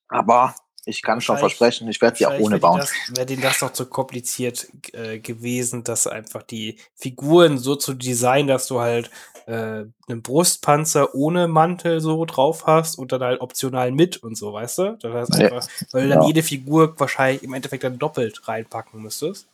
[0.09, 0.57] Aber
[0.89, 2.83] ich kann schon versprechen, ich werde sie auch ohne bauen.
[3.09, 8.49] Wäre denen das noch zu kompliziert äh, gewesen, dass einfach die Figuren so zu designen,
[8.49, 9.11] dass du halt
[9.47, 14.53] äh, einen Brustpanzer ohne Mantel so drauf hast und dann halt optional mit und so,
[14.55, 14.99] weißt du?
[15.01, 15.45] Das heißt Ja.
[15.57, 16.27] einfach, weil du dann Ja.
[16.27, 19.47] jede Figur wahrscheinlich im Endeffekt dann doppelt reinpacken müsstest.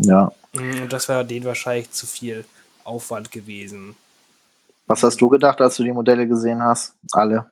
[0.00, 0.30] Ja.
[0.52, 2.44] Mm, Und das wäre denen wahrscheinlich zu viel
[2.84, 3.96] Aufwand gewesen.
[4.86, 6.94] Was hast du gedacht, als du die Modelle gesehen hast?
[7.12, 7.50] Alle.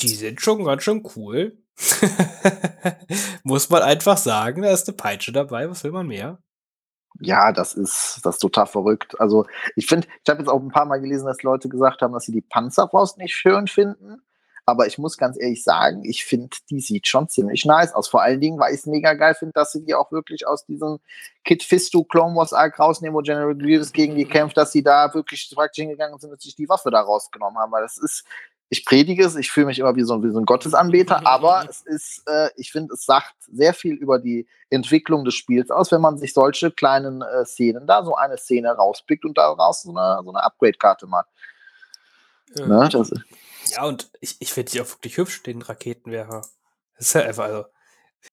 [0.00, 1.56] Die sind schon ganz schön cool.
[3.44, 6.38] Muss man einfach sagen, da ist eine Peitsche dabei, was will man mehr?
[7.20, 9.20] Ja, das ist, das ist total verrückt.
[9.20, 12.12] Also ich finde, ich habe jetzt auch ein paar Mal gelesen, dass Leute gesagt haben,
[12.12, 14.22] dass sie die Panzerfaust nicht schön finden.
[14.64, 18.08] Aber ich muss ganz ehrlich sagen, ich finde, die sieht schon ziemlich nice aus.
[18.08, 20.64] Vor allen Dingen, weil ich es mega geil finde, dass sie die auch wirklich aus
[20.66, 21.00] diesem
[21.44, 25.12] Kit Fisto Clone Wars Arc rausnehmen, wo General Grievous gegen die kämpft, dass sie da
[25.14, 27.72] wirklich praktisch hingegangen sind und sich die Waffe da rausgenommen haben.
[27.72, 28.24] Weil das ist,
[28.72, 31.82] ich predige es, ich fühle mich immer wie so, wie so ein Gottesanbeter, aber es
[31.82, 36.00] ist, äh, ich finde, es sagt sehr viel über die Entwicklung des Spiels aus, wenn
[36.00, 40.22] man sich solche kleinen äh, Szenen da, so eine Szene rauspickt und daraus so eine,
[40.24, 41.28] so eine Upgrade-Karte macht.
[42.56, 42.88] Äh, Ne?
[42.90, 43.12] Das,
[43.66, 46.40] Ja, und ich, ich finde die auch wirklich hübsch, den Raketenwerfer.
[46.96, 47.64] Das ist ja einfach, also,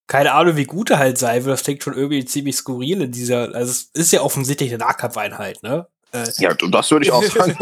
[0.07, 1.53] keine Ahnung, wie gut er halt sein wird.
[1.53, 5.63] Das klingt schon irgendwie ziemlich skurril in dieser, also es ist ja offensichtlich eine Nahkampfeinheit,
[5.63, 5.89] ne?
[6.11, 7.55] Äh, ja, das würde ich auch sagen.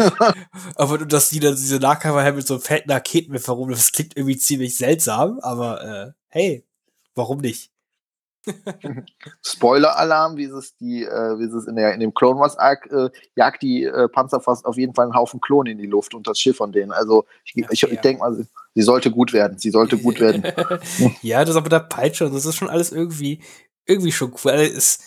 [0.75, 4.37] aber dass die dann diese Nahkampfeinheit mit so einem fetten Raketenwerfer rum, das klingt irgendwie
[4.37, 6.65] ziemlich seltsam, aber äh, hey,
[7.15, 7.71] warum nicht?
[9.41, 13.09] Spoiler-Alarm, wie es die, äh, wie es in, der, in dem Clone Wars Arc äh,
[13.35, 16.39] jagt die äh, Panzerfaust auf jeden Fall einen Haufen Klone in die Luft und das
[16.39, 16.91] Schiff von denen.
[16.91, 19.57] Also ich, Ja, ich, ich denke mal, sie, sie sollte gut werden.
[19.57, 20.43] Sie sollte gut werden.
[21.21, 23.41] ja, das aber der Peitsche und das ist schon alles irgendwie,
[23.85, 24.51] irgendwie schon cool.
[24.51, 24.99] Also es,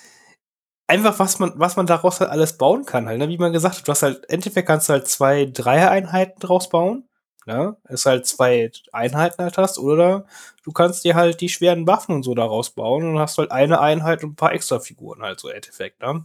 [0.90, 3.28] einfach, was man, was man daraus halt alles bauen kann, halt, ne?
[3.28, 6.68] Wie man gesagt hat, du hast halt, im Endeffekt kannst du halt zwei Dreier-Einheiten draus
[6.68, 7.06] bauen.
[7.46, 7.76] Ne?
[7.84, 10.26] Es halt zwei Einheiten halt hast, oder
[10.62, 13.80] du kannst dir halt die schweren Waffen und so daraus bauen und hast halt eine
[13.80, 16.24] Einheit und ein paar extra Figuren halt so im Endeffekt, ne?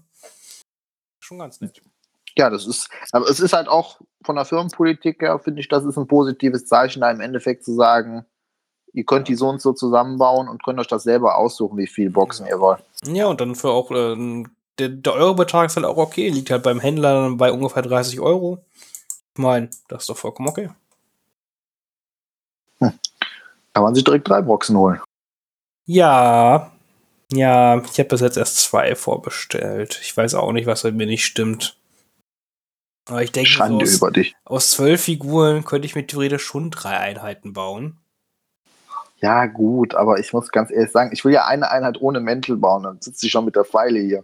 [1.20, 1.82] Schon ganz nett.
[2.38, 5.86] Ja, das ist, aber es ist halt auch von der Firmenpolitik her, finde ich, das
[5.86, 8.26] ist ein positives Zeichen, da im Endeffekt zu sagen,
[8.92, 12.10] ihr könnt die so und so zusammenbauen und könnt euch das selber aussuchen, wie viel
[12.10, 12.84] Boxen ihr wollt.
[13.06, 14.44] Ja, und dann für auch, äh,
[14.80, 18.64] der, der Eurobetrag ist halt auch okay, liegt halt beim Händler bei ungefähr 30 Euro.
[19.34, 20.70] Ich meine, das ist doch vollkommen okay.
[22.80, 22.92] Hm.
[23.74, 25.02] Kann man sich direkt drei Boxen holen.
[25.86, 26.72] Ja,
[27.32, 30.00] ja, ich habe bis jetzt erst zwei vorbestellt.
[30.02, 31.78] Ich weiß auch nicht, was mit mir nicht stimmt.
[33.08, 34.36] Aber ich denke, Schande aus, über dich.
[34.46, 37.98] aus zwölf Figuren könnte ich mir theoretisch schon drei Einheiten bauen.
[39.26, 42.58] Ja, gut, aber ich muss ganz ehrlich sagen, ich will ja eine Einheit ohne Mäntel
[42.58, 44.24] bauen, dann sitzt sie schon mit der Pfeile hier.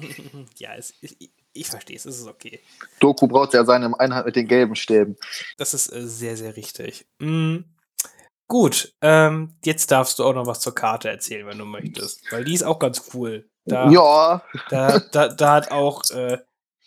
[0.56, 2.60] ja, es, ich, ich verstehe es, es ist okay.
[2.98, 5.18] Doku braucht ja seine Einheit mit den gelben Stäben.
[5.58, 7.06] Das ist äh, sehr, sehr richtig.
[7.18, 7.66] Mhm.
[8.46, 12.22] Gut, ähm, jetzt darfst du auch noch was zur Karte erzählen, wenn du möchtest.
[12.32, 13.50] Weil die ist auch ganz cool.
[13.66, 14.42] Da, ja.
[14.70, 16.38] Da, da, da hat auch äh,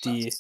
[0.04, 0.34] die,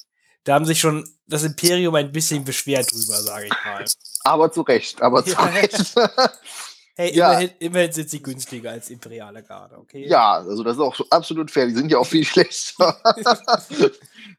[0.43, 3.86] da haben sich schon das Imperium ein bisschen beschwert drüber, sage ich mal.
[4.23, 5.38] Aber zu Recht, aber zu.
[5.53, 5.93] Recht.
[6.95, 7.32] Hey, Ja.
[7.32, 10.08] immerhin, immerhin sind sie günstiger als imperiale Garde, okay?
[10.08, 11.67] ja, also das ist auch absolut fair.
[11.67, 12.95] Die sind ja auch viel schlechter.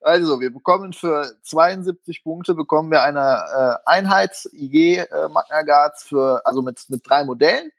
[0.03, 6.05] also, wir bekommen für 72 Punkte bekommen wir eine äh, Einheit IG äh, Magna Guards
[6.05, 7.73] für, also mit, mit drei Modellen.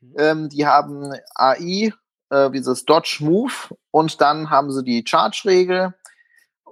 [0.00, 0.14] Mhm.
[0.18, 1.92] Ähm, die haben AI,
[2.30, 3.52] äh, dieses Dodge Move
[3.90, 5.94] und dann haben sie die Charge-Regel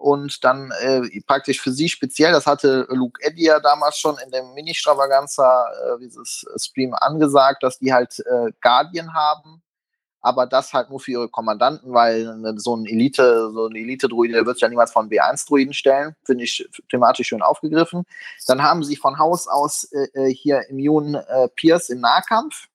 [0.01, 4.31] und dann äh, praktisch für sie speziell, das hatte Luke Eddy ja damals schon in
[4.31, 9.63] dem Mini-Stravaganza äh, dieses Stream angesagt, dass die halt äh, Guardian haben,
[10.27, 14.35] aber das halt nur für ihre Kommandanten, weil ne, so ein Elite, so ein Elite-Druide,
[14.35, 18.05] der wird sich ja niemals von B1-Druiden stellen, finde ich thematisch schön aufgegriffen.
[18.49, 22.67] Dann haben sie von Haus aus äh, äh, hier Immune äh, Pierce im Nahkampf.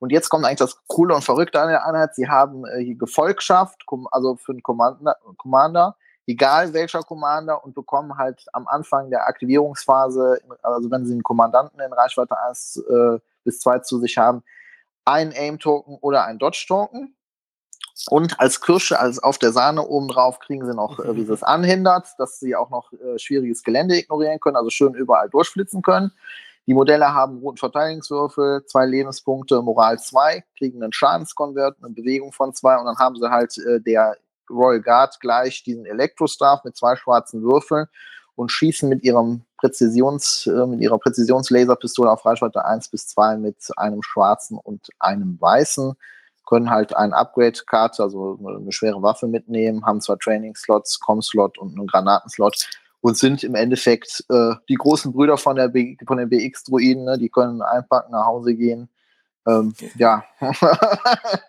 [0.00, 2.16] Und jetzt kommt eigentlich das Coole und Verrückte an der Einheit.
[2.16, 5.96] Sie haben hier Gefolgschaft, also für einen Commander, Commander,
[6.26, 11.80] egal welcher Commander, und bekommen halt am Anfang der Aktivierungsphase, also wenn sie einen Kommandanten
[11.80, 14.42] in Reichweite 1 äh, bis 2 zu sich haben,
[15.04, 17.14] einen Aim-Token oder einen Dodge-Token.
[18.08, 21.32] Und als Kirsche, als auf der Sahne oben drauf, kriegen sie noch, äh, wie sie
[21.32, 25.82] es anhindert, dass sie auch noch äh, schwieriges Gelände ignorieren können, also schön überall durchflitzen
[25.82, 26.12] können.
[26.66, 32.54] Die Modelle haben roten Verteidigungswürfel, zwei Lebenspunkte, Moral 2, kriegen einen Schadenskonvert, eine Bewegung von
[32.54, 34.16] zwei und dann haben sie halt äh, der
[34.50, 37.86] Royal Guard gleich diesen Elektrostaff mit zwei schwarzen Würfeln
[38.34, 43.56] und schießen mit ihrem Präzisions, äh, mit ihrer Präzisionslaserpistole auf Reichweite 1 bis 2 mit
[43.76, 45.94] einem schwarzen und einem weißen,
[46.46, 51.86] können halt eine Upgrade-Karte, also eine schwere Waffe mitnehmen, haben zwar Training-Slots, Com-Slot und einen
[51.86, 52.68] Granatenslot
[53.02, 57.18] und sind im Endeffekt äh, die großen Brüder von, der B von den BX-Druiden, ne?
[57.18, 58.88] die können einpacken, nach Hause gehen.
[59.46, 60.24] Ähm, ja.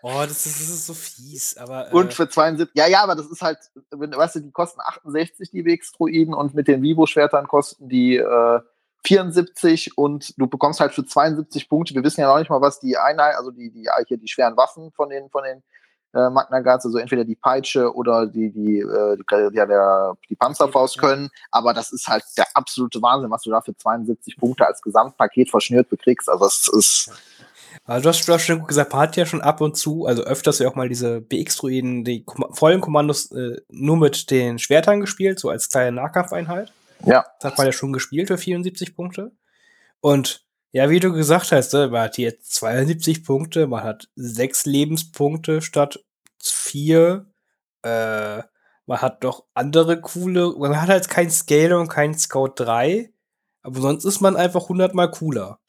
[0.02, 1.88] Oh, das ist, das ist so fies, aber.
[1.88, 3.58] Äh, Und für 72, ja, ja, aber das ist halt,
[3.90, 8.60] weißt du, die kosten 68, die BX-Druiden, und mit den Vivo-Schwertern kosten die äh,
[9.04, 12.80] 74 und du bekommst halt für 72 Punkte, wir wissen ja noch nicht mal, was
[12.80, 15.62] die Einheit, also die, die, hier die schweren Waffen von den, von den
[16.14, 20.36] äh, Magna Guards, also entweder die Peitsche oder die, die, äh, die, ja, der, die
[20.36, 24.66] Panzerfaust können, aber das ist halt der absolute Wahnsinn, was du da für 72 Punkte
[24.66, 27.10] als Gesamtpaket verschnürt bekriegst, also das ist,
[27.84, 30.06] Also du hast, du hast schon gut gesagt, man hat ja schon ab und zu,
[30.06, 34.58] also öfters ja auch mal diese BX-Druiden, die Kom vollen Kommandos äh, nur mit den
[34.58, 36.72] Schwertern gespielt, so als kleine Nahkampfeinheit.
[37.04, 39.32] ja, Das hat man ja schon gespielt für 74 Punkte.
[40.00, 44.64] Und ja, wie du gesagt hast, ne, man hat hier 72 Punkte, man hat sechs
[44.64, 46.00] Lebenspunkte statt
[46.42, 47.26] vier.
[47.82, 48.42] Äh,
[48.86, 53.12] man hat doch andere coole, man hat halt kein Scale und kein Scout 3,
[53.62, 55.60] aber sonst ist man einfach 100 mal cooler.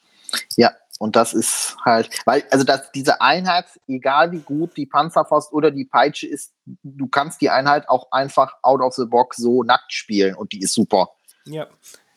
[0.57, 5.51] Ja, und das ist halt, weil, also dass diese Einheit, egal wie gut die Panzerfaust
[5.51, 9.63] oder die Peitsche ist, du kannst die Einheit auch einfach out of the box so
[9.63, 11.09] nackt spielen und die ist super.
[11.45, 11.67] Ja.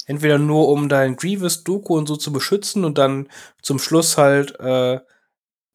[0.07, 3.29] Entweder nur um dein Grievous Doku und so zu beschützen und dann
[3.61, 5.01] zum Schluss halt äh,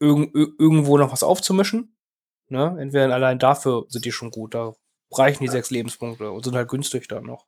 [0.00, 1.94] irg ir- irgendwo noch was aufzumischen.
[2.48, 2.76] Ne?
[2.80, 4.54] Entweder allein dafür sind die schon gut.
[4.54, 4.72] Da
[5.10, 7.44] reichen die sechs Lebenspunkte und sind halt günstig dann noch.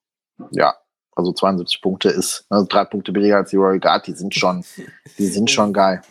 [0.50, 0.74] Ja,
[1.14, 4.64] also 72 Punkte ist, also drei Punkte billiger als die Royal Guard, die sind schon,
[5.18, 6.02] die sind schon geil.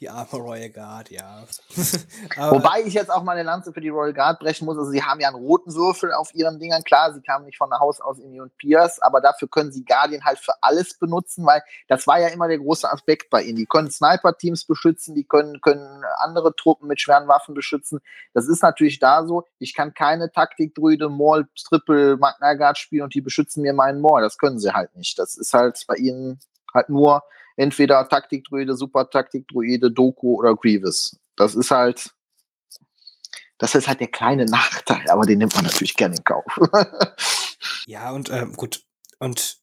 [0.00, 1.44] Die arme Royal Guard, ja.
[2.50, 4.78] Wobei ich jetzt auch mal eine Lanze für die Royal Guard brechen muss.
[4.78, 6.82] Also sie haben ja einen roten Würfel auf ihren Dingern.
[6.84, 10.24] Klar, sie kamen nicht von der Haus aus Immune Pierce, aber dafür können sie Guardian
[10.24, 13.56] halt für alles benutzen, weil das war ja immer der große Aspekt bei ihnen.
[13.56, 18.00] Die können Sniper-Teams beschützen, die können, können andere Truppen mit schweren Waffen beschützen.
[18.32, 19.44] Das ist natürlich da so.
[19.58, 24.22] Ich kann keine Taktik-Druide, Maul, Triple, Magna Guard spielen und die beschützen mir meinen Maul.
[24.22, 25.18] Das können sie halt nicht.
[25.18, 26.40] Das ist halt bei ihnen
[26.72, 27.22] halt nur
[27.60, 31.18] entweder Taktikdruide, Super Taktikdruide, Doku oder Grievous.
[31.36, 32.10] Das ist halt,
[33.58, 36.44] Das ist halt der kleine Nachteil, aber den nimmt man natürlich gerne in Kauf.
[37.86, 38.82] ja, und ähm, gut.
[39.18, 39.58] Und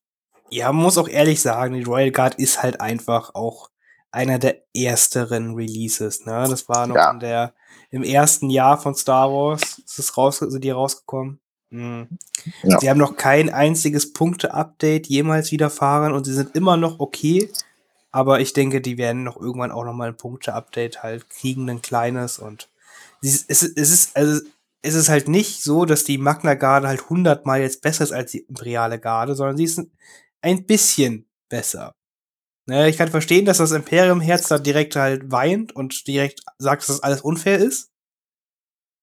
[0.50, 3.70] ja, man muss auch ehrlich sagen, die Royal Guard ist halt einfach auch
[4.12, 6.26] einer der ersteren Releases.
[6.26, 6.46] Ne?
[6.48, 7.12] Das war noch ja.
[7.12, 7.54] in der,
[7.90, 9.80] im ersten Jahr von Star Wars.
[9.80, 11.40] Ist es raus, sind die rausgekommen?
[11.70, 12.08] Mhm.
[12.64, 12.80] Ja.
[12.80, 17.50] Sie haben noch kein einziges Punkte-Update jemals widerfahren und sie sind immer noch okay.
[18.18, 21.84] Aber ich denke, die werden noch irgendwann auch noch mal ein Punkte-Update halt kriegen, ein
[21.84, 22.68] kleines und
[23.22, 24.42] es, es, ist, also,
[24.82, 28.32] es ist halt nicht so, dass die Magna Garde halt hundertmal jetzt besser ist als
[28.32, 29.80] die Imperiale Garde, sondern sie ist
[30.42, 31.92] ein bisschen besser.
[32.66, 36.88] Ne, ich kann verstehen, dass das Imperium-Herz da direkt halt weint und direkt sagt, dass
[36.88, 37.92] das alles unfair ist.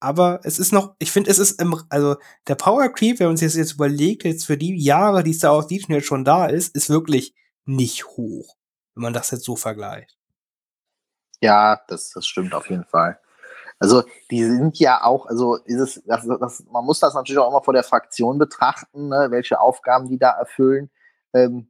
[0.01, 2.17] Aber es ist noch, ich finde, es ist im, also
[2.49, 5.39] der Power Creep, wenn man sich das jetzt überlegt, jetzt für die Jahre, die es
[5.39, 7.33] da aus Legion jetzt schon da ist, ist wirklich
[7.65, 8.57] nicht hoch,
[8.95, 10.17] wenn man das jetzt so vergleicht.
[11.41, 13.19] Ja, das, das stimmt auf jeden Fall.
[13.79, 17.51] Also die sind ja auch, also ist es, das, das, man muss das natürlich auch
[17.51, 20.91] immer vor der Fraktion betrachten, ne, welche Aufgaben die da erfüllen.
[21.35, 21.69] Ähm,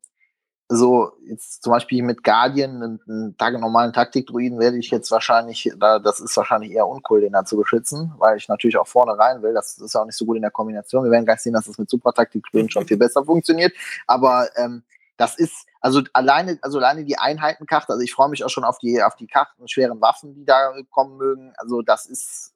[0.68, 5.70] so jetzt zum Beispiel mit Guardian, einen, einen Tag, normalen Taktikdruiden werde ich jetzt wahrscheinlich,
[5.78, 9.18] da, das ist wahrscheinlich eher uncool, den da zu beschützen, weil ich natürlich auch vorne
[9.18, 9.52] rein will.
[9.52, 11.04] Das ist ja auch nicht so gut in der Kombination.
[11.04, 13.72] Wir werden gleich sehen, dass das mit Super Taktikdruiden schon viel besser funktioniert.
[14.06, 14.84] Aber ähm,
[15.16, 18.79] das ist, also alleine, also alleine die Einheitenkarte, also ich freue mich auch schon auf
[18.79, 21.53] die, auf die Karten, schweren Waffen, die da kommen mögen.
[21.57, 22.53] Also das ist,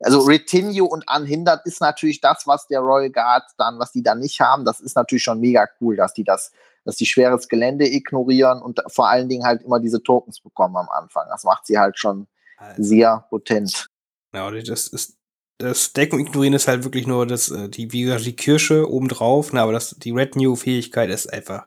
[0.00, 4.20] also Retinue und Unhindert ist natürlich das, was der Royal Guard dann, was die dann
[4.20, 4.64] nicht haben.
[4.64, 6.52] Das ist natürlich schon mega cool, dass die das
[6.86, 10.88] dass die schweres Gelände ignorieren und vor allen Dingen halt immer diese Tokens bekommen am
[10.88, 11.26] Anfang.
[11.28, 12.82] Das macht sie halt schon also.
[12.82, 13.88] sehr potent.
[14.32, 15.16] Ja, das ist
[15.58, 19.52] das Deckung ignorieren ist halt wirklich nur das, äh, die, wie gesagt, die Kirsche obendrauf,
[19.52, 21.66] ne, aber das, die Red New Fähigkeit ist einfach,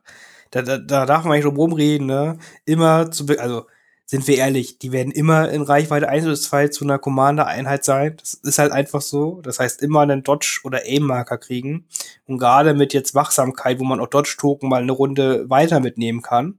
[0.51, 3.65] da, da, da darf man nicht drum rumreden, ne, immer zu, also,
[4.09, 8.17] sind wir ehrlich, die werden immer in Reichweite 1 oder 2 zu einer Commander-Einheit sein.
[8.17, 9.39] Das ist halt einfach so.
[9.43, 11.85] Das heißt, immer einen Dodge- oder Aim-Marker kriegen.
[12.25, 16.57] Und gerade mit jetzt Wachsamkeit, wo man auch Dodge-Token mal eine Runde weiter mitnehmen kann.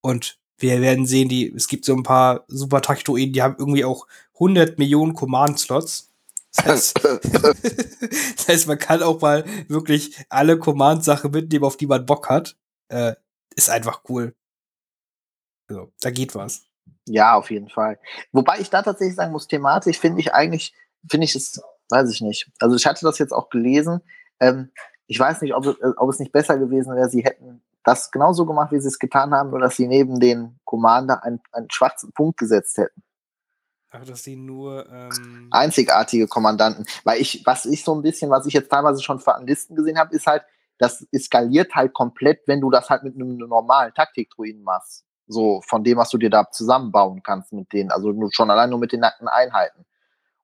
[0.00, 3.84] Und wir werden sehen, die, es gibt so ein paar super Taktoiden, die haben irgendwie
[3.84, 6.12] auch 100 Millionen Command-Slots.
[6.56, 7.04] Das heißt,
[8.36, 12.56] das heißt, man kann auch mal wirklich alle Command-Sachen mitnehmen, auf die man Bock hat.
[12.88, 13.14] Äh,
[13.54, 14.34] ist einfach cool.
[15.68, 16.62] Also, da geht was.
[17.08, 17.98] Ja, auf jeden Fall.
[18.32, 20.74] Wobei ich da tatsächlich sagen muss, thematisch finde ich eigentlich,
[21.08, 22.50] finde ich es, weiß ich nicht.
[22.60, 24.00] Also ich hatte das jetzt auch gelesen.
[24.40, 24.70] Ähm,
[25.06, 28.46] ich weiß nicht, ob, äh, ob es nicht besser gewesen wäre, sie hätten das genauso
[28.46, 32.12] gemacht, wie sie es getan haben, nur dass sie neben den Commander einen, einen schwarzen
[32.12, 33.02] Punkt gesetzt hätten.
[33.98, 36.84] Ach, dass sie nur ähm einzigartige Kommandanten.
[37.04, 39.98] Weil ich, was ich so ein bisschen, was ich jetzt teilweise schon an Listen gesehen
[39.98, 40.42] habe, ist halt,
[40.78, 45.04] das eskaliert halt komplett, wenn du das halt mit einem normalen Taktikdruiden machst.
[45.26, 48.78] So von dem, was du dir da zusammenbauen kannst mit denen, also schon allein nur
[48.78, 49.84] mit den nackten Einheiten.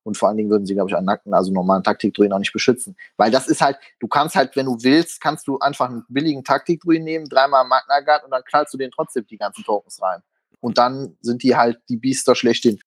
[0.01, 2.51] Und vor allen Dingen würden sie, glaube ich, einen nackten, also normalen Taktikdruiden auch nicht
[2.51, 2.97] beschützen.
[3.15, 6.43] Weil das ist halt, du kannst halt, wenn du willst, kannst du einfach einen billigen
[6.43, 10.21] Taktikdruiden nehmen, dreimal Magna Guard und dann knallst du denen trotzdem die ganzen Tokens rein.
[10.59, 12.79] Und dann sind die halt die Biester schlechthin.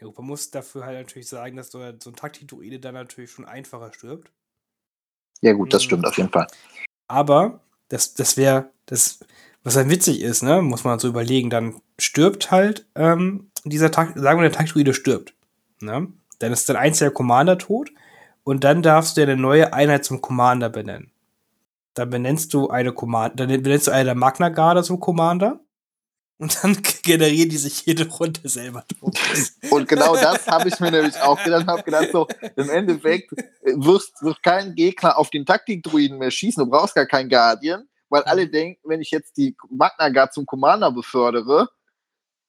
[0.00, 3.92] Ja, man muss dafür halt natürlich sagen, dass so ein Taktikdruide dann natürlich schon einfacher
[3.92, 4.30] stirbt.
[5.40, 5.86] Ja, gut, das mhm.
[5.86, 6.46] stimmt auf jeden Fall.
[7.06, 9.20] Aber das, das wäre, das,
[9.62, 14.18] was halt witzig ist, ne, muss man so überlegen, dann stirbt halt ähm, dieser Tag,
[14.18, 15.34] sagen wir, der Taktroide stirbt.
[15.80, 16.08] Ne?
[16.38, 17.90] Dann ist dein einziger Commander tot
[18.42, 21.10] und dann darfst du eine neue Einheit zum Commander benennen.
[21.94, 25.60] Dann benennst du eine Commander, dann benennst du eine der Magna Garda zum Commander
[26.38, 29.18] und dann generieren die sich jede Runde selber tot.
[29.74, 33.32] Und genau das habe ich mir nämlich auch gedacht, habe gedacht, so, im Endeffekt
[33.62, 38.22] wirst, wird kein Gegner auf den Taktikdruiden mehr schießen, du brauchst gar keinen Guardian, weil
[38.22, 41.68] alle denken, wenn ich jetzt die Magna Guard zum Commander befördere,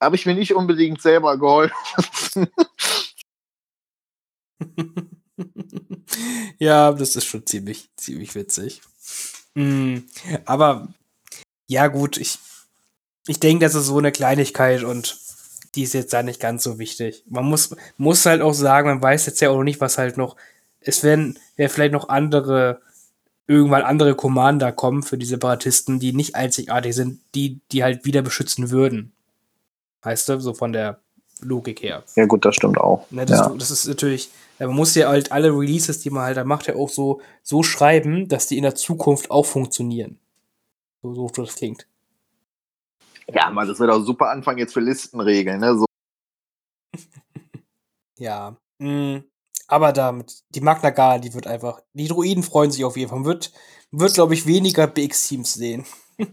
[0.01, 2.47] habe ich mir nicht unbedingt selber geholfen.
[6.59, 8.81] ja, das ist schon ziemlich, ziemlich witzig.
[9.55, 10.07] Mhm.
[10.45, 10.89] Aber
[11.67, 12.37] ja, gut, ich,
[13.27, 15.17] ich denke, das ist so eine Kleinigkeit und
[15.75, 17.23] die ist jetzt da nicht ganz so wichtig.
[17.29, 20.35] Man muss, muss halt auch sagen, man weiß jetzt ja auch nicht, was halt noch.
[20.79, 22.81] Es werden ja vielleicht noch andere
[23.47, 28.21] irgendwann andere Commander kommen für die Separatisten, die nicht einzigartig sind, die die halt wieder
[28.21, 29.11] beschützen würden.
[30.03, 30.99] Heißt du, so von der
[31.41, 32.03] Logik her.
[32.15, 33.05] Ja, gut, das stimmt auch.
[33.11, 33.49] Ne, das, ja.
[33.57, 36.75] das, ist natürlich, man muss ja halt alle Releases, die man halt da macht, ja
[36.75, 40.17] auch so, so schreiben, dass die in der Zukunft auch funktionieren.
[41.01, 41.87] So, so das klingt.
[43.27, 45.77] Ja, man, das wird auch super anfangen jetzt für Listenregeln, ne?
[45.77, 45.85] So.
[48.17, 48.55] ja.
[48.79, 49.23] Mh.
[49.67, 53.25] Aber damit, die Magna Garda, die wird einfach, die Druiden freuen sich auf jeden Fall.
[53.25, 53.51] Wird,
[53.91, 55.85] wird glaube ich, weniger BX-Teams sehen.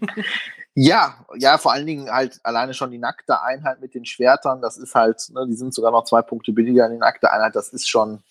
[0.75, 4.79] Ja, ja, vor allen Dingen halt alleine schon die nackte Einheit mit den Schwertern, das
[4.79, 7.69] ist halt, ne, die sind sogar noch zwei Punkte billiger in die nackte Einheit, das
[7.69, 8.23] ist schon.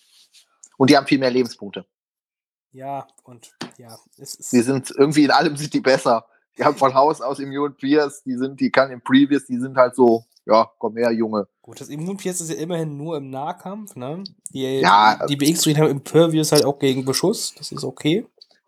[0.76, 1.86] Und die haben viel mehr Lebenspunkte.
[2.72, 4.52] Ja, und ja, es ist.
[4.52, 6.26] Die sind irgendwie in allem sind die besser.
[6.58, 9.76] Die haben von Haus aus Immune Pierce, die sind, die kann im Previous, die sind
[9.76, 11.48] halt so, ja, komm her, Junge.
[11.62, 14.22] Gut, das Immune Pierce ist ja immerhin nur im Nahkampf, ne?
[14.50, 18.26] Die, Ja, die BX-Druiden haben Impervious halt auch gegen Beschuss, das ist okay.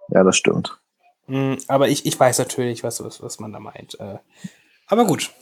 [0.08, 0.78] Ja, das stimmt.
[1.26, 3.98] Mm, Aber ich, ich weiß natürlich, was, was, was man da meint.
[4.00, 4.18] Äh,
[4.86, 5.32] Aber gut.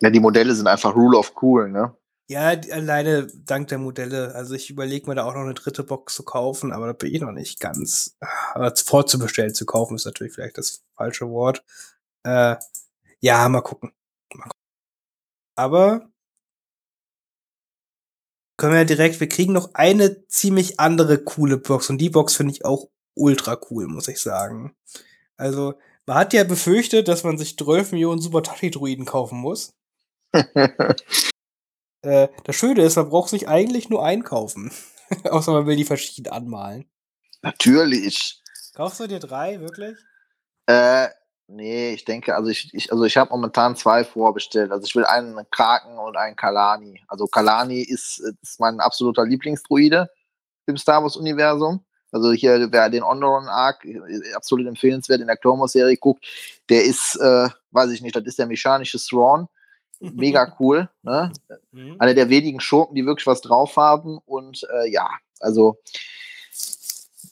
[0.00, 1.94] Ja, die Modelle sind einfach Rule of Cool, ne?
[2.30, 4.34] Ja, alleine dank der Modelle.
[4.34, 7.14] Also ich überlege mir da auch noch eine dritte Box zu kaufen, aber da bin
[7.14, 8.18] ich noch nicht ganz.
[8.52, 11.64] Aber vorzubestellen zu kaufen ist natürlich vielleicht das falsche Wort.
[12.24, 12.56] Äh,
[13.20, 13.92] ja, mal gucken.
[14.34, 14.52] mal gucken.
[15.56, 16.10] Aber
[18.58, 22.36] können wir ja direkt, wir kriegen noch eine ziemlich andere coole Box und die Box
[22.36, 24.76] finde ich auch ultra cool, muss ich sagen.
[25.36, 25.74] Also,
[26.06, 29.74] man hat ja befürchtet, dass man sich 12 Millionen Super Druiden kaufen muss.
[32.02, 34.72] Äh, das Schöne ist, man braucht sich eigentlich nur einkaufen.
[35.24, 36.88] Außer man will die verschieden anmalen.
[37.42, 38.40] Natürlich.
[38.74, 39.96] Kaufst du dir drei, wirklich?
[40.66, 41.08] Äh,
[41.48, 44.70] nee, ich denke, also ich, ich, also ich habe momentan zwei vorbestellt.
[44.70, 47.02] Also ich will einen Kraken und einen Kalani.
[47.08, 50.10] Also Kalani ist, ist mein absoluter Lieblingsdruide
[50.66, 51.84] im Star Wars-Universum.
[52.10, 56.24] Also hier, wer den Onderon Arc äh, absolut empfehlenswert in der Clone Wars Serie guckt,
[56.68, 59.48] der ist, äh, weiß ich nicht, das ist der mechanische Thrawn.
[60.00, 60.88] Mega cool.
[61.02, 61.32] Ne?
[61.72, 61.96] Mhm.
[61.98, 64.18] Einer der wenigen Schurken, die wirklich was drauf haben.
[64.24, 65.78] Und äh, ja, also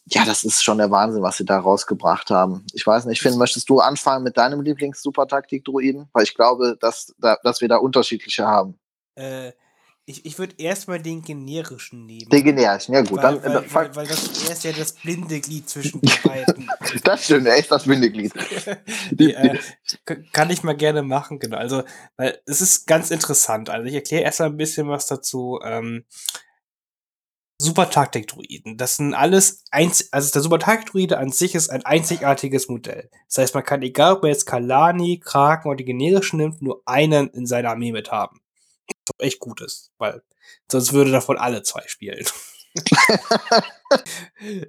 [0.08, 2.64] ja, das ist schon der Wahnsinn, was sie da rausgebracht haben.
[2.72, 6.08] Ich weiß nicht, Finn, möchtest du anfangen mit deinem Lieblings-Super-Taktik-Druiden?
[6.12, 8.78] Weil ich glaube, dass, da, dass wir da unterschiedliche haben.
[9.16, 9.52] Äh,
[10.08, 12.28] ich ich würde erstmal den generischen nehmen.
[12.30, 13.20] Den generischen, ja gut.
[13.20, 16.22] weil, Dann, weil, dann, weil, weil das er ist ja das blinde Glied zwischen den
[16.22, 16.70] beiden.
[17.02, 18.32] das stimmt, er ist das Bindeglied.
[19.10, 19.58] Die, äh,
[20.32, 21.56] kann ich mal gerne machen, genau.
[21.56, 21.82] Also,
[22.16, 23.68] weil es ist ganz interessant.
[23.68, 25.58] Also, ich erkläre erstmal ein bisschen was dazu.
[25.64, 26.04] Ähm,
[27.58, 28.76] Super Taktik-Druiden.
[28.76, 33.10] Das sind alles eins, also der Super Taktik-Druide an sich ist ein einzigartiges Modell.
[33.28, 36.82] Das heißt, man kann, egal ob man jetzt Kalani, Kraken oder die generischen nimmt, nur
[36.84, 38.40] einen in seiner Armee mit haben.
[39.18, 40.22] Echt gut ist, weil
[40.70, 42.24] sonst würde davon alle zwei spielen.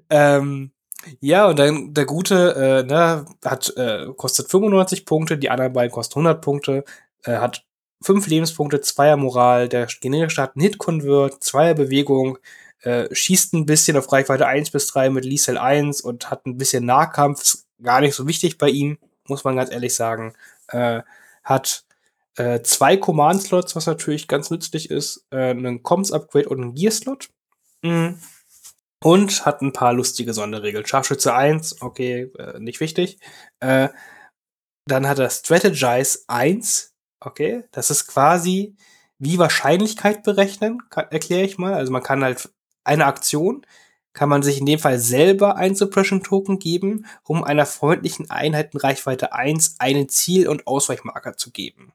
[0.09, 0.71] ähm,
[1.19, 5.91] ja, und dann der gute, äh, ne, hat, äh, kostet 95 Punkte, die anderen beiden
[5.91, 6.83] kosten 100 Punkte,
[7.23, 7.65] äh, hat
[8.01, 12.37] 5 Lebenspunkte, 2er Moral, der generische hat einen Hit-Convert, 2er Bewegung,
[12.81, 16.57] äh, schießt ein bisschen auf Reichweite 1 bis 3 mit Liesel 1 und hat ein
[16.57, 18.97] bisschen Nahkampf, ist gar nicht so wichtig bei ihm,
[19.27, 20.33] muss man ganz ehrlich sagen.
[20.69, 21.01] Äh,
[21.43, 21.85] hat
[22.37, 27.29] äh, zwei Command-Slots, was natürlich ganz nützlich ist, äh, einen Comms-Upgrade und einen Gear-Slot.
[27.83, 28.19] Mhm.
[29.03, 30.85] Und hat ein paar lustige Sonderregeln.
[30.85, 33.19] Scharfschütze 1, okay, äh, nicht wichtig.
[33.59, 33.89] Äh,
[34.85, 38.75] dann hat er Strategize 1, okay, das ist quasi
[39.19, 41.73] wie Wahrscheinlichkeit berechnen, erkläre ich mal.
[41.73, 42.49] Also man kann halt
[42.83, 43.65] eine Aktion,
[44.13, 48.79] kann man sich in dem Fall selber ein Suppression-Token geben, um einer freundlichen Einheit in
[48.79, 51.93] Reichweite 1 einen Ziel- und Ausweichmarker zu geben.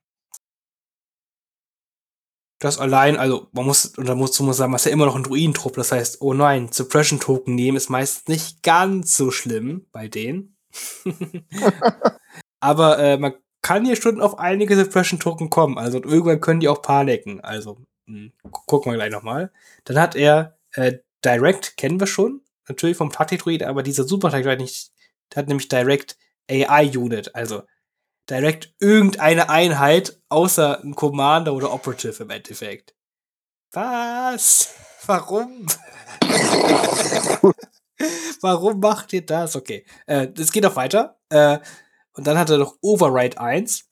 [2.62, 5.16] Das allein, also man muss, und da muss, muss sagen, man ist ja immer noch
[5.16, 10.06] ein Druidentrupp, das heißt, oh nein, Suppression-Token nehmen ist meist nicht ganz so schlimm bei
[10.06, 10.56] denen.
[12.60, 16.82] Aber äh, man kann hier schon auf einige Suppression-Token kommen, also irgendwann können die auch
[16.82, 19.50] paniken, also mh, gu- gucken wir gleich nochmal.
[19.82, 24.60] Dann hat er äh, Direct, kennen wir schon, natürlich vom Taktik-Druid, aber dieser super taktik
[24.60, 24.92] nicht,
[25.32, 26.16] der hat nämlich Direct
[26.48, 27.62] AI-Unit, also
[28.28, 32.94] direkt irgendeine Einheit außer ein Commander oder Operative im Endeffekt.
[33.72, 34.74] Was?
[35.06, 35.66] Warum?
[38.40, 39.56] Warum macht ihr das?
[39.56, 39.84] Okay.
[40.06, 41.18] Äh, es geht auch weiter.
[41.28, 41.58] Äh,
[42.14, 43.88] und dann hat er noch Override 1.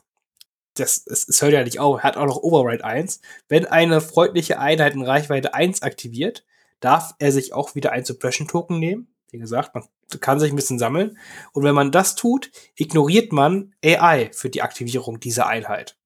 [0.75, 2.01] Das, es, es hört ja nicht auf.
[2.01, 3.21] Er hat auch noch Override 1.
[3.49, 6.45] Wenn eine freundliche Einheit in Reichweite 1 aktiviert,
[6.81, 9.15] darf er sich auch wieder ein Suppression-Token nehmen.
[9.31, 9.85] Wie gesagt, man
[10.19, 11.19] kann sich ein bisschen sammeln.
[11.53, 15.97] Und wenn man das tut, ignoriert man AI für die Aktivierung dieser Einheit.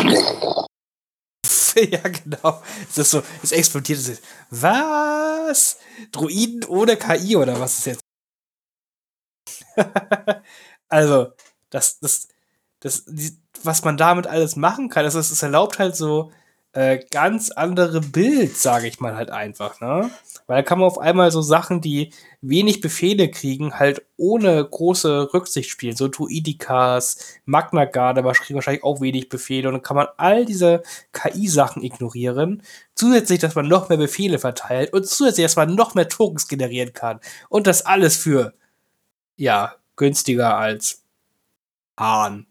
[1.90, 2.62] ja, genau.
[2.88, 4.20] Es ist so, es explodiert.
[4.50, 5.78] Was?
[6.12, 8.00] Druiden ohne KI oder was ist jetzt?
[10.88, 11.32] also,
[11.70, 12.28] das, das,
[12.80, 16.32] das, die, was man damit alles machen kann, ist- es erlaubt halt so
[16.76, 20.10] äh, ganz andere Bild, sage ich mal halt einfach, ne?
[20.46, 22.12] Weil da kann man auf einmal so Sachen, die
[22.42, 25.96] wenig Befehle kriegen, halt ohne große Rücksicht spielen.
[25.96, 27.16] So Druidikas,
[27.46, 29.68] Magna Garde kriegen wahrscheinlich auch wenig Befehle.
[29.68, 32.62] Und dann kann man all diese KI-Sachen ignorieren.
[32.94, 36.92] Zusätzlich, dass man noch mehr Befehle verteilt und zusätzlich, dass man noch mehr Tokens generieren
[36.92, 37.20] kann.
[37.48, 38.52] Und das alles für,
[39.36, 41.02] ja, günstiger als
[41.98, 42.46] Hahn.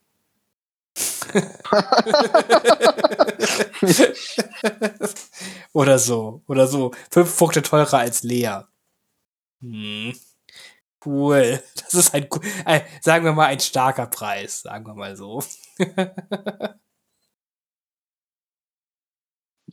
[5.73, 6.41] oder so.
[6.47, 6.91] Oder so.
[7.11, 8.61] Fünf Punkte teurer als Lea.
[9.61, 10.13] Hm.
[11.05, 11.61] Cool.
[11.75, 12.27] Das ist ein,
[12.65, 14.61] ein, sagen wir mal, ein starker Preis.
[14.61, 15.43] Sagen wir mal so.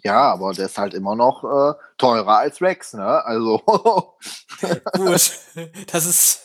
[0.05, 3.24] ja, aber der ist halt immer noch äh, teurer als Rex, ne?
[3.24, 3.59] Also.
[4.94, 5.32] Gut.
[5.90, 6.42] Das ist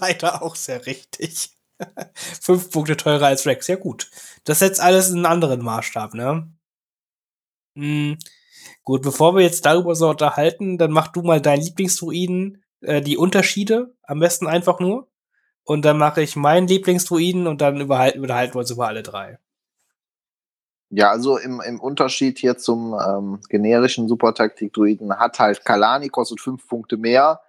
[0.00, 1.50] leider auch sehr richtig.
[2.40, 3.66] Fünf Punkte teurer als Rex.
[3.66, 4.10] Ja, gut.
[4.44, 6.48] Das setzt alles in einen anderen Maßstab, ne?
[7.74, 8.18] Hm.
[8.82, 13.16] Gut, bevor wir jetzt darüber so unterhalten, dann mach du mal deinen Lieblingsdruiden, äh, die
[13.16, 15.08] Unterschiede, am besten einfach nur.
[15.64, 19.38] Und dann mache ich meinen Lieblingsdruiden und dann überhalten, unterhalten wir uns über alle drei.
[20.90, 26.68] Ja, also im, im Unterschied hier zum ähm, generischen Supertaktik-Druiden hat halt Kalani kostet fünf
[26.68, 27.40] Punkte mehr,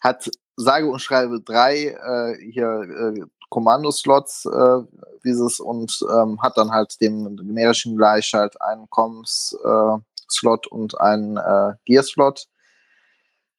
[0.00, 3.24] hat sage und schreibe drei äh, hier äh,
[3.54, 4.80] Kommandoslots, äh,
[5.24, 11.36] dieses und ähm, hat dann halt dem generischen gleich halt einen Comms-Slot äh, und einen
[11.36, 12.48] äh, Gear-Slot.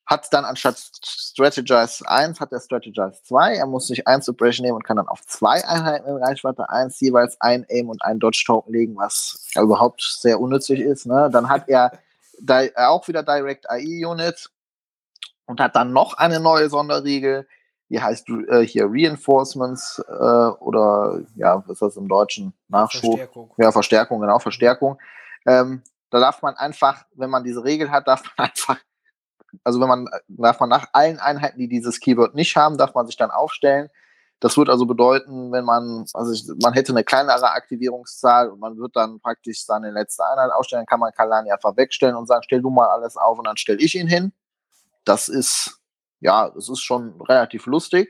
[0.05, 3.55] Hat dann anstatt Strategize 1 hat er Strategize 2.
[3.55, 6.99] Er muss sich ein Suppression nehmen und kann dann auf zwei Einheiten in Reichweite 1
[6.99, 11.05] jeweils ein Aim und ein Dodge-Token legen, was ja überhaupt sehr unnützlich ist.
[11.05, 11.29] Ne?
[11.31, 11.93] Dann hat er
[12.75, 14.49] auch wieder Direct AI Unit
[15.45, 17.47] und hat dann noch eine neue Sonderregel
[17.89, 22.53] die heißt äh, hier Reinforcements äh, oder ja, was ist das im Deutschen?
[22.67, 23.17] Nachschub.
[23.17, 23.53] Verstärkung.
[23.57, 24.97] Ja, Verstärkung, genau, Verstärkung.
[25.45, 28.79] Ähm, da darf man einfach, wenn man diese Regel hat, darf man einfach,
[29.63, 33.05] also wenn man, darf man nach allen Einheiten, die dieses Keyword nicht haben, darf man
[33.05, 33.89] sich dann aufstellen.
[34.39, 38.95] Das würde also bedeuten, wenn man, also man hätte eine kleinere Aktivierungszahl und man wird
[38.95, 42.69] dann praktisch seine letzte Einheit aufstellen, kann man Kalani einfach wegstellen und sagen, stell du
[42.69, 44.33] mal alles auf und dann stelle ich ihn hin.
[45.05, 45.79] Das ist
[46.25, 48.09] ja, es ist schon relativ lustig.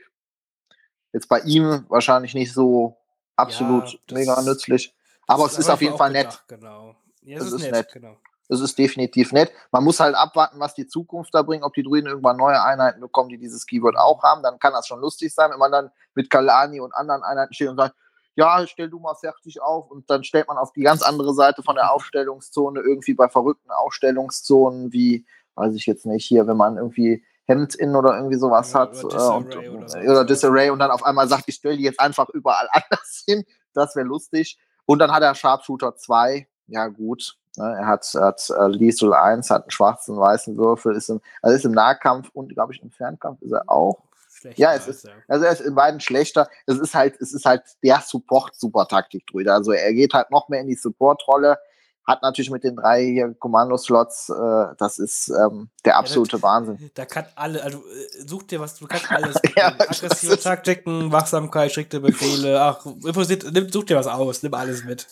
[1.12, 2.96] Jetzt bei ihm wahrscheinlich nicht so
[3.36, 4.94] absolut ja, mega nützlich.
[5.26, 6.42] Aber es ist auf jeden Fall nett.
[6.48, 6.96] Genau.
[7.22, 7.72] Ja, es, es, ist, nett.
[7.72, 7.92] nett.
[7.92, 8.16] Genau.
[8.48, 9.52] Es ist definitiv nett.
[9.70, 13.00] Man muss halt abwarten, was die Zukunft da bringt, ob die Druiden irgendwann neue Einheiten
[13.00, 14.42] bekommen, die dieses Keyword auch haben.
[14.42, 17.68] Dann kann das schon lustig sein, wenn man dann mit Kalani und anderen Einheiten steht
[17.68, 17.94] und sagt,
[18.34, 21.62] ja, stell du mal fertig auf und dann stellt man auf die ganz andere Seite
[21.62, 26.76] von der Aufstellungszone irgendwie bei verrückten Aufstellungszonen wie, weiß ich jetzt nicht, hier, wenn man
[26.76, 29.04] irgendwie Hemd in oder irgendwie sowas ja, hat.
[29.04, 29.98] Oder Disarray, äh, und, oder, so.
[29.98, 33.44] oder Disarray und dann auf einmal sagt, ich stelle die jetzt einfach überall anders hin.
[33.72, 34.58] Das wäre lustig.
[34.84, 36.46] Und dann hat er Sharpshooter 2.
[36.68, 37.36] Ja, gut.
[37.56, 41.56] Ne, er hat, hat äh, Lethal 1, hat einen schwarzen, weißen Würfel, ist im, also
[41.56, 44.02] ist im Nahkampf und, glaube ich, im Fernkampf ist er auch.
[44.28, 46.48] Schlechter ja, es ist, also er ist in beiden schlechter.
[46.66, 49.52] Es ist halt, es ist halt der Support-Super-Taktik-Druide.
[49.52, 51.58] Also er geht halt noch mehr in die Support-Rolle
[52.06, 56.90] hat natürlich mit den drei hier Kommandoslots, äh, das ist ähm, der absolute ja, Wahnsinn.
[56.94, 59.36] Da kann alle, also äh, such dir was, du kannst alles.
[59.56, 65.06] ja, Aggressive Taktiken, Wachsamkeit, strikte Befehle, ach, nimm, such dir was aus, nimm alles mit.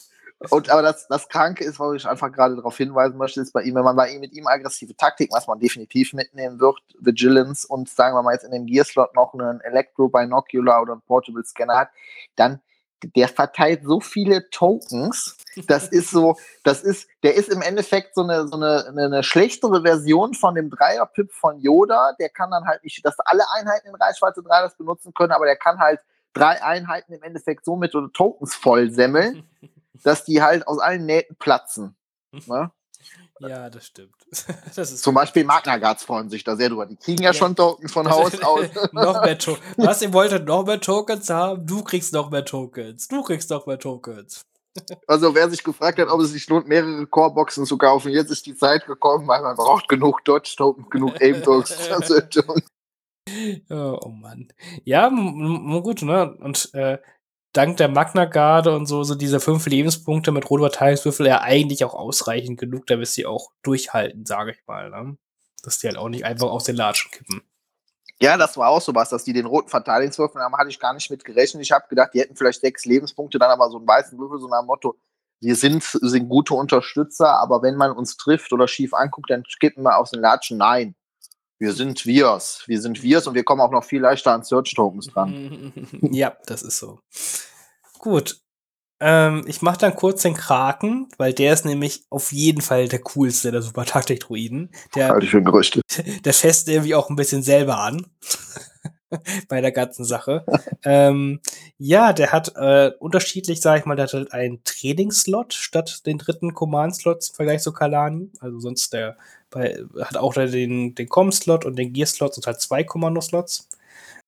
[0.51, 3.63] Und aber das, das Kranke ist, wo ich einfach gerade darauf hinweisen möchte, ist bei
[3.63, 7.67] ihm, wenn man bei ihm mit ihm aggressive Taktik, was man definitiv mitnehmen wird, Vigilance
[7.67, 11.45] und sagen wir mal jetzt in dem Gear-Slot noch einen Electro Binocular oder einen Portable
[11.45, 11.89] Scanner hat,
[12.37, 12.61] dann
[13.07, 15.37] der verteilt so viele Tokens.
[15.69, 19.83] Das ist so, das ist, der ist im Endeffekt so eine, so eine, eine schlechtere
[19.83, 22.15] Version von dem Dreier-Pip von Yoda.
[22.19, 25.47] Der kann dann halt nicht, dass alle Einheiten in Reichweite 3 das benutzen können, aber
[25.47, 26.01] der kann halt
[26.33, 29.49] drei Einheiten im Endeffekt so mit Tokens voll semmeln,
[30.03, 31.97] dass die halt aus allen Nähten platzen.
[32.47, 32.71] Ne?
[33.41, 34.15] Ja, das stimmt.
[34.77, 36.87] Das ist Zum Beispiel Magna Guards freuen sich da sehr drüber.
[36.87, 37.35] Die kriegen ja, ja.
[37.35, 38.67] schon Tokens von Haus aus.
[38.93, 39.65] noch mehr Tokens.
[39.77, 41.67] Was, ihr wolltet noch mehr Tokens haben?
[41.67, 43.09] Du kriegst noch mehr Tokens.
[43.09, 44.45] Du kriegst noch mehr Tokens.
[45.07, 48.45] Also wer sich gefragt hat, ob es sich lohnt, mehrere Core-Boxen zu kaufen, jetzt ist
[48.47, 51.79] die Zeit gekommen, weil man braucht genug Dodge-Tokens, genug Aim-Tokens.
[53.71, 54.49] oh, oh Mann.
[54.83, 56.37] Ja, gut, ne?
[56.41, 56.99] Und äh,
[57.55, 62.61] dank der Magna-Garde und so, so diese fünf Lebenspunkte mit Rotverteilungswürfel ja eigentlich auch ausreichend
[62.61, 64.91] genug, damit sie auch durchhalten, sage ich mal.
[64.91, 65.17] Ne?
[65.63, 67.43] Dass die halt auch nicht einfach aus den Latschen kippen.
[68.21, 70.93] Ja, das war auch so was, dass die den roten Verteidigungswürfel haben, hatte ich gar
[70.93, 71.63] nicht mit gerechnet.
[71.63, 74.49] Ich habe gedacht, die hätten vielleicht sechs Lebenspunkte, dann aber so einen weißen Würfel, so
[74.49, 74.97] nach dem Motto,
[75.41, 79.83] wir sind, sind gute Unterstützer, aber wenn man uns trifft oder schief anguckt, dann kippen
[79.83, 80.59] wir aus den Latschen.
[80.59, 80.95] Nein,
[81.59, 82.65] wir sind Wirs.
[82.67, 85.73] Wir sind Wirs und wir kommen auch noch viel leichter an Search-Tokens dran.
[86.03, 87.01] ja, das ist so.
[87.99, 88.41] Gut.
[89.01, 93.01] Ähm, ich mache dann kurz den Kraken, weil der ist nämlich auf jeden Fall der
[93.01, 94.71] coolste der Super Taktik Druiden.
[94.95, 95.81] Der, Halte ich für Gerüchte.
[96.25, 98.07] Der fässt irgendwie auch ein bisschen selber an.
[99.49, 100.45] bei der ganzen Sache.
[100.85, 101.41] ähm,
[101.79, 106.19] ja, der hat äh, unterschiedlich, sag ich mal, der hat halt einen Trainingsslot statt den
[106.19, 108.31] dritten Command-Slot im Vergleich zu Kalani.
[108.41, 109.17] Also sonst der
[109.55, 113.69] bei, hat auch den, den Com-Slot und den Gear-Slot und halt zwei Kommando-Slots.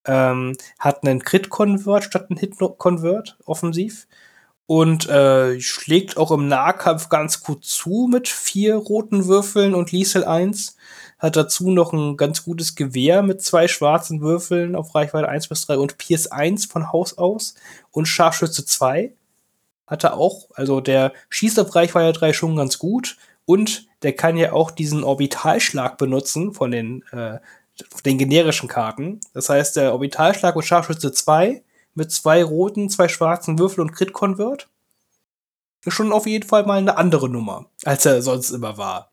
[0.07, 4.07] ähm, hat einen Crit-Convert statt einen Hit-Convert offensiv
[4.67, 10.25] und äh, schlägt auch im Nahkampf ganz gut zu mit vier roten Würfeln und Liesel
[10.25, 10.77] 1.
[11.19, 15.67] Hat dazu noch ein ganz gutes Gewehr mit zwei schwarzen Würfeln auf Reichweite 1 bis
[15.67, 17.55] 3 und Pierce 1 von Haus aus
[17.91, 19.13] und Scharfschütze 2.
[19.87, 23.17] Hat er auch, also der schießt auf Reichweite 3 schon ganz gut
[23.47, 27.39] und der kann ja auch diesen Orbitalschlag benutzen von den, äh,
[28.05, 29.21] den generischen Karten.
[29.33, 31.63] Das heißt, der Orbitalschlag und Scharfschütze 2
[31.95, 34.69] mit zwei roten, zwei schwarzen Würfeln und Crit-Convert
[35.85, 39.13] ist schon auf jeden Fall mal eine andere Nummer, als er sonst immer war.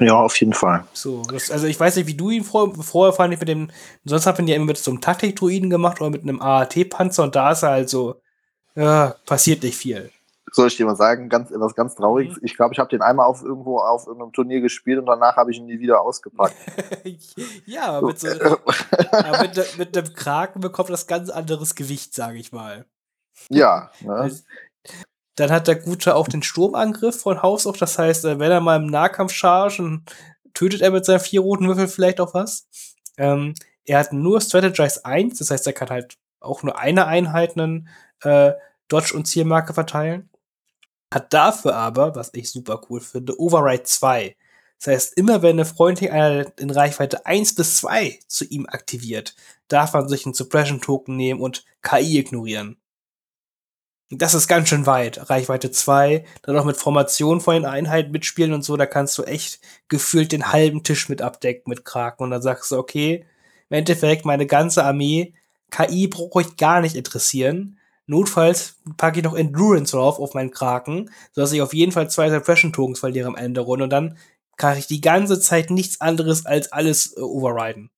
[0.00, 0.84] Ja, auf jeden Fall.
[0.92, 3.70] So, das, also ich weiß nicht, wie du ihn vor, vorher fand ich mit dem,
[4.04, 7.36] sonst hat man ja immer mit so einem Taktik-Druiden gemacht oder mit einem AAT-Panzer und
[7.36, 8.20] da ist er halt so,
[8.74, 10.10] ja, passiert nicht viel.
[10.54, 12.36] Soll ich dir mal sagen, ganz, etwas ganz Trauriges.
[12.36, 12.44] Mhm.
[12.44, 15.50] Ich glaube, ich habe den einmal auf irgendwo auf irgendeinem Turnier gespielt und danach habe
[15.50, 16.54] ich ihn nie wieder ausgepackt.
[17.66, 22.52] ja, mit, so, ja, mit, mit einem Kraken bekommt das ganz anderes Gewicht, sage ich
[22.52, 22.86] mal.
[23.48, 24.30] Ja, ne?
[25.34, 27.76] Dann hat der Gute auch den Sturmangriff von Haus auf.
[27.76, 30.04] Das heißt, äh, wenn er mal im Nahkampf charge, dann
[30.54, 32.68] tötet er mit seinen vier roten Würfeln vielleicht auch was.
[33.16, 37.58] Ähm, er hat nur Strategize 1, das heißt, er kann halt auch nur eine Einheit
[37.58, 37.88] einen
[38.22, 38.52] äh,
[38.86, 40.30] Dodge- und Zielmarke verteilen.
[41.14, 44.36] Hat dafür aber, was ich super cool finde, Override 2.
[44.80, 49.36] Das heißt, immer wenn eine freundliche Einheit in Reichweite 1 bis 2 zu ihm aktiviert,
[49.68, 52.78] darf man sich einen Suppression-Token nehmen und KI ignorieren.
[54.10, 55.30] Das ist ganz schön weit.
[55.30, 59.22] Reichweite 2, dann auch mit Formation von den Einheiten mitspielen und so, da kannst du
[59.22, 62.24] echt gefühlt den halben Tisch mit abdecken mit Kraken.
[62.24, 63.24] Und dann sagst du, okay,
[63.70, 65.34] im Endeffekt meine ganze Armee,
[65.70, 67.78] KI brauche ich gar nicht interessieren.
[68.06, 72.30] Notfalls packe ich noch Endurance drauf auf meinen Kraken, sodass ich auf jeden Fall zwei
[72.30, 74.18] Suppression-Tokens verliere am Ende der Runde und dann
[74.56, 77.90] kann ich die ganze Zeit nichts anderes als alles äh, overriden.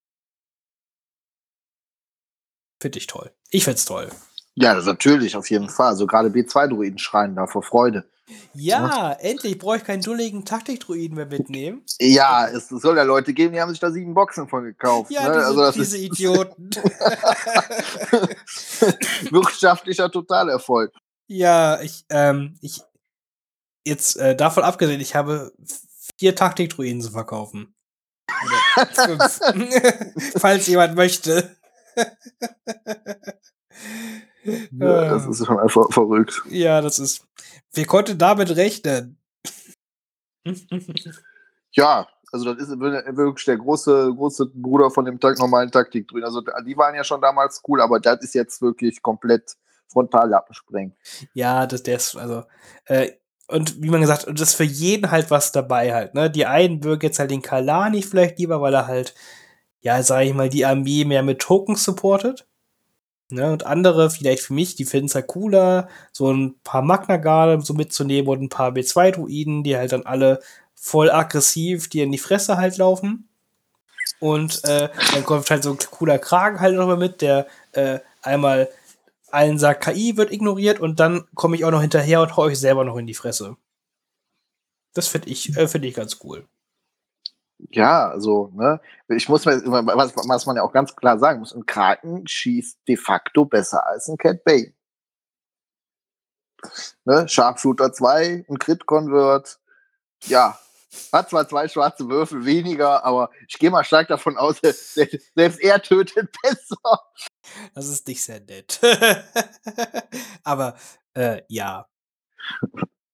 [2.81, 3.33] Finde ich toll.
[3.51, 4.11] Ich find's toll.
[4.55, 5.89] Ja, natürlich, auf jeden Fall.
[5.89, 8.09] Also gerade B2-Druiden schreien da vor Freude.
[8.55, 11.85] Ja, endlich brauche ich keinen dulligen Taktik-Druiden mehr mitnehmen.
[12.01, 15.13] Ja, es soll ja Leute geben, die haben sich da sieben Boxen von gekauft.
[15.13, 15.35] Ja, ne?
[15.35, 16.71] diese, also diese Idioten.
[19.31, 20.93] Wirtschaftlicher Totalerfolg.
[21.29, 22.83] Ja, ich, ähm, ich,
[23.85, 25.53] jetzt äh, davon abgesehen, ich habe
[26.19, 27.73] vier Taktik-Druiden zu verkaufen.
[30.37, 31.57] Falls jemand möchte.
[34.73, 36.43] Ja, das ist schon einfach verrückt.
[36.49, 37.27] Ja, das ist.
[37.73, 39.19] Wer konnte damit rechnen?
[41.73, 46.25] ja, also das ist wirklich der große, große Bruder von dem normalen Taktik drin.
[46.25, 49.57] Also die waren ja schon damals cool, aber das ist jetzt wirklich komplett
[49.93, 50.95] Frontallappensprengen.
[51.35, 52.45] Ja, das der ist, also,
[52.87, 53.13] äh,
[53.49, 56.29] und wie man gesagt, das ist für jeden halt was dabei halt, ne?
[56.29, 59.15] Die einen mögen jetzt halt den Kalani vielleicht lieber, weil er halt,
[59.81, 62.46] ja, sag ich mal, die Armee mehr mit Tokens supportet.
[63.29, 67.61] Ne, und andere, vielleicht für mich, die finden es halt cooler, so ein paar Magna
[67.61, 70.41] so mitzunehmen und ein paar B2-Druiden, die halt dann alle
[70.77, 73.29] voll aggressiv dir in die Fresse halt laufen.
[74.21, 77.99] Und äh, dann kommt halt so ein cooler Kragen halt noch mal mit, der äh,
[78.23, 78.69] einmal
[79.31, 82.59] allen sagt, KI wird ignoriert und dann komme ich auch noch hinterher und hau euch
[82.61, 83.57] selber noch in die Fresse.
[84.95, 86.47] Das finde ich, äh, find ich ganz cool
[87.71, 91.55] ja, also, ne, ich muss mir, was, was man ja auch ganz klar sagen muss,
[91.55, 94.75] ein Kraken schießt de facto besser als ein Cat Bay.
[97.05, 99.61] Ne, Sharpshooter 2, ein Crit-Convert,
[100.25, 100.59] ja,
[101.13, 104.61] hat zwar zwei schwarze Würfel weniger, aber ich gehe mal stark davon aus,
[105.35, 107.01] selbst er tötet besser.
[107.75, 108.81] Das ist nicht sehr nett.
[110.45, 110.77] aber
[111.15, 111.87] äh, ja.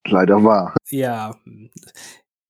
[0.05, 0.75] Leider wahr.
[0.91, 1.37] Ja,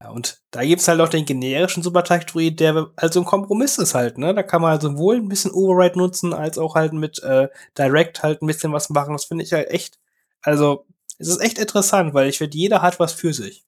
[0.02, 4.18] ja, und da gibt's halt auch den generischen Supertakt-Druid, der also ein Kompromiss ist halt,
[4.18, 4.34] ne?
[4.34, 7.48] Da kann man halt sowohl ein bisschen Override nutzen, als auch halt mit äh,
[7.78, 9.12] Direct halt ein bisschen was machen.
[9.12, 10.00] Das finde ich halt echt,
[10.40, 10.86] also
[11.18, 13.64] es ist echt interessant, weil ich finde, jeder hat was für sich.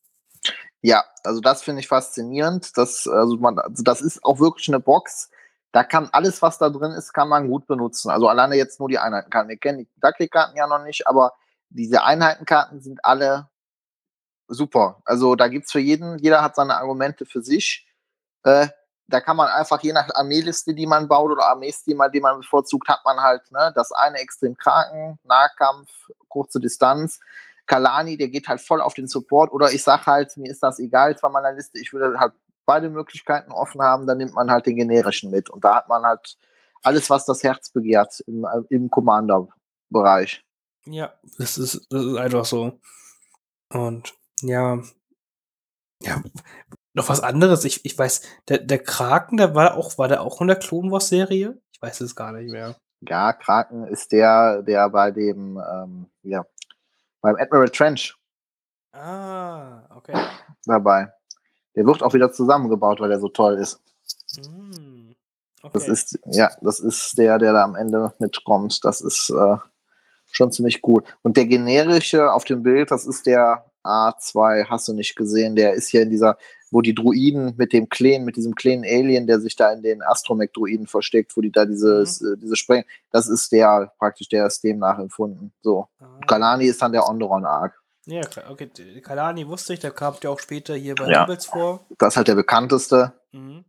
[0.82, 2.76] Ja, also das finde ich faszinierend.
[2.76, 5.30] Das, also man, also das ist auch wirklich eine Box.
[5.70, 8.11] Da kann alles, was da drin ist, kann man gut benutzen.
[8.11, 9.51] Also alleine jetzt nur die Einheitenkarten.
[9.51, 11.32] Wir kennen die Ducklick-Karten ja noch nicht, aber
[11.70, 13.49] diese Einheitenkarten sind alle
[14.49, 15.03] super.
[15.05, 17.86] Also da gibt es für jeden, jeder hat seine Argumente für sich.
[18.42, 18.68] Äh,
[19.07, 22.88] da kann man einfach je nach Armeeliste, die man baut oder Armeestil, die man bevorzugt,
[22.88, 25.90] hat man halt ne, das eine extrem Kraken, Nahkampf,
[26.28, 27.20] kurze Distanz.
[27.66, 30.78] Kalani, der geht halt voll auf den Support oder ich sag halt, mir ist das
[30.78, 32.32] egal von meiner Liste, ich würde halt
[32.66, 36.05] beide Möglichkeiten offen haben, dann nimmt man halt den generischen mit und da hat man
[36.05, 36.36] halt
[36.82, 40.45] alles, was das Herz begehrt im, im Commander-Bereich.
[40.86, 42.78] Ja, das ist, das ist einfach so.
[43.70, 44.82] Und ja.
[46.03, 46.22] Ja,
[46.93, 47.64] noch was anderes.
[47.64, 50.91] Ich, ich weiß, der, der Kraken, der war auch, war der auch in der Clone
[50.91, 51.61] Wars Serie?
[51.72, 52.76] Ich weiß es gar nicht mehr.
[53.01, 56.45] Ja, Kraken ist der, der bei dem, ähm, ja,
[57.20, 58.16] beim Admiral Trench
[58.93, 60.14] Ah, okay.
[60.66, 61.12] dabei.
[61.74, 63.80] Der wird auch wieder zusammengebaut, weil der so toll ist.
[64.37, 65.91] Das okay.
[65.91, 68.85] ist, ja, das ist der, der da am Ende mitkommt.
[68.85, 69.57] Das ist äh,
[70.30, 71.05] schon ziemlich gut.
[71.22, 75.57] Und der generische auf dem Bild, das ist der A2, hast du nicht gesehen.
[75.57, 76.39] Der ist hier in dieser,
[76.70, 80.03] wo die Druiden mit dem kleinen, mit diesem kleinen Alien, der sich da in den
[80.03, 84.64] Astromech-Druiden versteckt, wo die da dieses, äh, diese Sprengen, das ist der praktisch, der ist
[84.64, 85.53] dem nachempfunden.
[85.62, 85.89] So.
[86.01, 86.20] Ah.
[86.26, 87.80] Kalani ist dann der Onderon-Arc.
[88.07, 88.51] Ja, klar.
[88.51, 88.68] Okay,
[89.03, 91.22] Kalani wusste ich, der kam ja auch später hier bei Ja.
[91.22, 91.87] Rebels vor.
[91.99, 93.12] Das ist halt der bekannteste.
[93.32, 93.64] Mhm.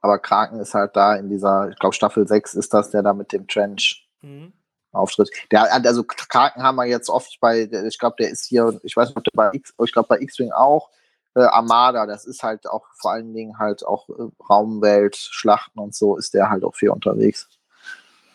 [0.00, 3.12] Aber Kraken ist halt da in dieser, ich glaube Staffel 6 ist das, der da
[3.12, 4.52] mit dem Trench Mhm.
[4.92, 5.30] Auftritt.
[5.50, 9.08] Der, also Kraken haben wir jetzt oft bei, ich glaube, der ist hier, ich weiß
[9.08, 10.90] nicht, ob der bei X, ich glaube bei X-Wing auch,
[11.34, 15.94] äh, Armada, das ist halt auch vor allen Dingen halt auch äh, Raumwelt, Schlachten und
[15.94, 17.48] so, ist der halt auch viel unterwegs.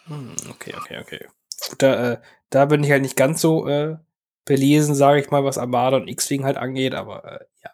[0.06, 1.28] Hm, Okay, okay, okay.
[1.70, 2.18] Gut, da, äh,
[2.50, 3.98] da bin ich halt nicht ganz so äh,
[4.46, 7.72] belesen, sage ich mal, was Armada und X-Wing halt angeht, aber äh, ja,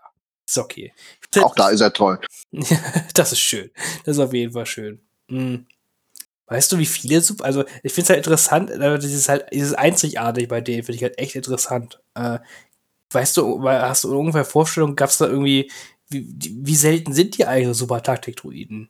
[0.48, 0.94] ist okay.
[1.42, 2.20] Auch da ist er toll.
[3.14, 3.72] das ist schön.
[4.06, 5.02] Das ist auf jeden Fall schön.
[5.30, 5.68] Hm.
[6.48, 9.74] Weißt du, wie viele Super, also ich finde es halt interessant, äh, dieses halt, dieses
[9.74, 12.02] einzigartig bei denen finde ich halt echt interessant.
[12.16, 12.39] Äh,
[13.12, 15.72] weißt du, hast du ungefähr Vorstellung, gab es da irgendwie,
[16.10, 16.28] wie,
[16.64, 18.89] wie selten sind die eigentlich so super Taktik-Druiden?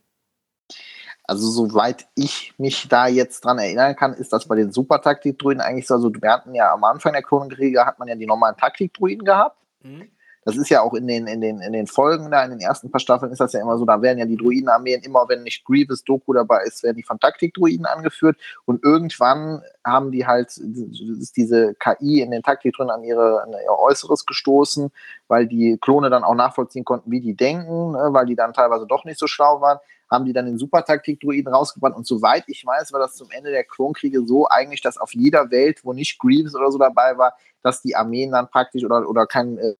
[1.25, 5.87] Also soweit ich mich da jetzt dran erinnern kann, ist das bei den Super-Taktik-Druiden eigentlich
[5.87, 9.23] so, also wir hatten ja am Anfang der Klonenkriege hat man ja die normalen Taktik-Druiden
[9.23, 9.57] gehabt.
[9.83, 10.09] Hm?
[10.45, 12.91] Das ist ja auch in den, in den, in den Folgen da, in den ersten
[12.91, 15.65] paar Staffeln ist das ja immer so, da werden ja die Druidenarmeen immer, wenn nicht
[15.65, 18.37] Grievous Doku dabei ist, werden die von Taktikdruiden angeführt.
[18.65, 23.77] Und irgendwann haben die halt, ist diese KI in den Taktikdruiden an ihre, an ihr
[23.77, 24.91] Äußeres gestoßen,
[25.27, 28.85] weil die Klone dann auch nachvollziehen konnten, wie die denken, ne, weil die dann teilweise
[28.87, 29.79] doch nicht so schlau waren,
[30.13, 31.95] haben die dann den Super-Taktik-Druiden rausgebracht.
[31.95, 35.49] Und soweit ich weiß, war das zum Ende der Klonkriege so eigentlich, dass auf jeder
[35.51, 37.33] Welt, wo nicht Grievous oder so dabei war,
[37.63, 39.75] dass die Armeen dann praktisch oder, oder kein äh,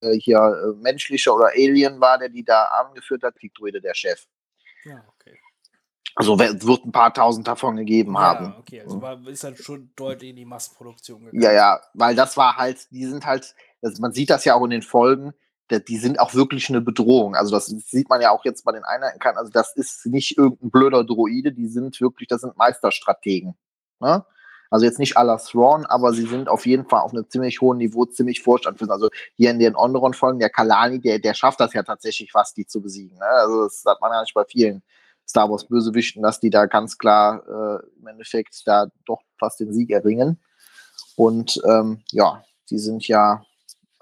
[0.00, 4.26] äh, hier äh, menschlicher oder Alien war, der die da angeführt hat, Kriegdruide der Chef.
[4.84, 5.38] Ja, okay.
[6.14, 8.46] Also wer- wird ein paar tausend davon gegeben haben.
[8.46, 11.42] Ja, okay, also war, ist halt schon deutlich in die Massenproduktion gegangen.
[11.42, 14.64] Ja, ja, weil das war halt, die sind halt, das, man sieht das ja auch
[14.64, 15.34] in den Folgen,
[15.70, 17.34] die sind auch wirklich eine Bedrohung.
[17.34, 19.36] Also das sieht man ja auch jetzt bei den Einheiten kann.
[19.36, 23.56] Also das ist nicht irgendein blöder Droide, die sind wirklich, das sind Meisterstrategen.
[23.98, 24.24] Ne?
[24.70, 27.78] Also jetzt nicht la Thrawn, aber sie sind auf jeden Fall auf einem ziemlich hohen
[27.78, 28.92] Niveau, ziemlich vorstandführend.
[28.92, 32.66] Also hier in den Onderon-Folgen, der Kalani, der, der schafft das ja tatsächlich fast, die
[32.66, 33.18] zu besiegen.
[33.18, 33.26] Ne?
[33.26, 34.82] Also das hat man ja nicht bei vielen
[35.28, 39.90] Star Wars-Bösewichten, dass die da ganz klar äh, im Endeffekt da doch fast den Sieg
[39.90, 40.40] erringen.
[41.16, 43.42] Und ähm, ja, die sind ja,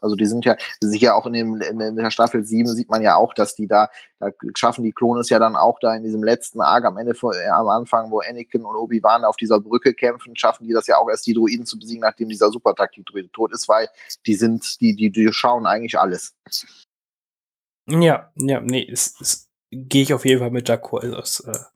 [0.04, 3.16] also die sind ja, sicher auch in, dem, in der Staffel 7 sieht man ja
[3.16, 3.88] auch, dass die da,
[4.20, 7.12] da schaffen die Klone es ja dann auch da in diesem letzten Arc am Ende,
[7.12, 10.98] äh, am Anfang, wo Anakin und Obi-Wan auf dieser Brücke kämpfen, schaffen die das ja
[10.98, 13.88] auch erst, die Druiden zu besiegen, nachdem dieser Super-Taktik-Druide tot ist, weil
[14.26, 16.34] die sind, die, die, die schauen eigentlich alles.
[17.88, 21.02] Ja, ja, nee, ist, gehe ich auf jeden Fall mit d'accord.
[21.02, 21.73] Also, es, äh,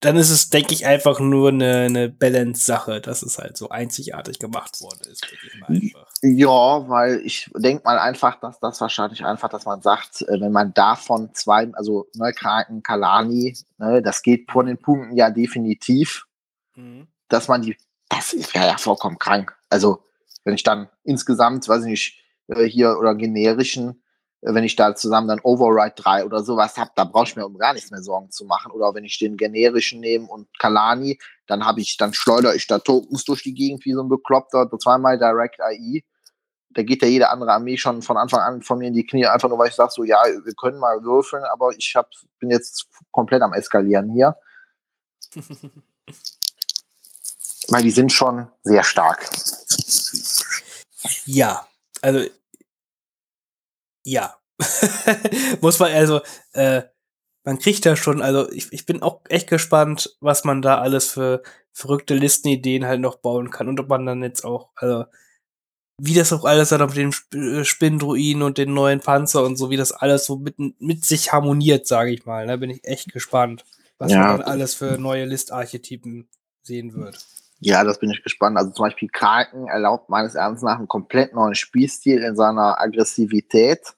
[0.00, 4.38] dann ist es, denke ich, einfach nur eine, eine Balance-Sache, dass es halt so einzigartig
[4.38, 5.26] gemacht worden ist.
[6.22, 10.52] Ja, weil ich denke mal einfach, dass das wahrscheinlich einfach, dass man sagt, äh, wenn
[10.52, 16.26] man davon zwei, also ne, Kraken, Kalani, ne, das geht von den Punkten ja definitiv,
[16.76, 17.08] Mhm.
[17.28, 17.76] dass man die,
[18.08, 19.56] das wäre ja vollkommen krank.
[19.70, 20.04] Also,
[20.44, 24.02] wenn ich dann insgesamt, weiß ich nicht, äh, hier oder generischen,
[24.54, 27.58] wenn ich da zusammen dann Override 3 oder sowas habe, da brauche ich mir um
[27.58, 28.70] gar nichts mehr Sorgen zu machen.
[28.70, 32.78] Oder wenn ich den generischen nehme und Kalani, dann habe ich, dann schleudere ich da
[32.78, 36.04] Tokens durch die Gegend wie so ein Bekloppter, zweimal Direct AI.
[36.70, 39.26] Da geht ja jede andere Armee schon von Anfang an von mir in die Knie,
[39.26, 42.50] einfach nur weil ich sage, so ja, wir können mal würfeln, aber ich hab, bin
[42.50, 44.36] jetzt komplett am Eskalieren hier.
[47.68, 49.28] Weil die sind schon sehr stark.
[51.24, 51.66] Ja,
[52.00, 52.20] also
[54.06, 54.36] ja.
[55.60, 56.20] Muss man also,
[56.52, 56.82] äh,
[57.44, 61.10] man kriegt da schon, also ich, ich bin auch echt gespannt, was man da alles
[61.10, 61.42] für
[61.72, 65.04] verrückte Listenideen halt noch bauen kann und ob man dann jetzt auch, also
[66.00, 69.70] wie das auch alles dann mit den äh, Spinndruiden und den neuen Panzer und so,
[69.70, 72.46] wie das alles so mit, mit sich harmoniert, sage ich mal.
[72.46, 73.64] Da bin ich echt gespannt,
[73.98, 74.18] was Ja.
[74.20, 76.28] man dann alles für neue Listarchetypen
[76.62, 77.18] sehen wird.
[77.60, 78.58] Ja, das bin ich gespannt.
[78.58, 83.95] Also zum Beispiel Kraken erlaubt meines Erachtens nach einen komplett neuen Spielstil in seiner Aggressivität.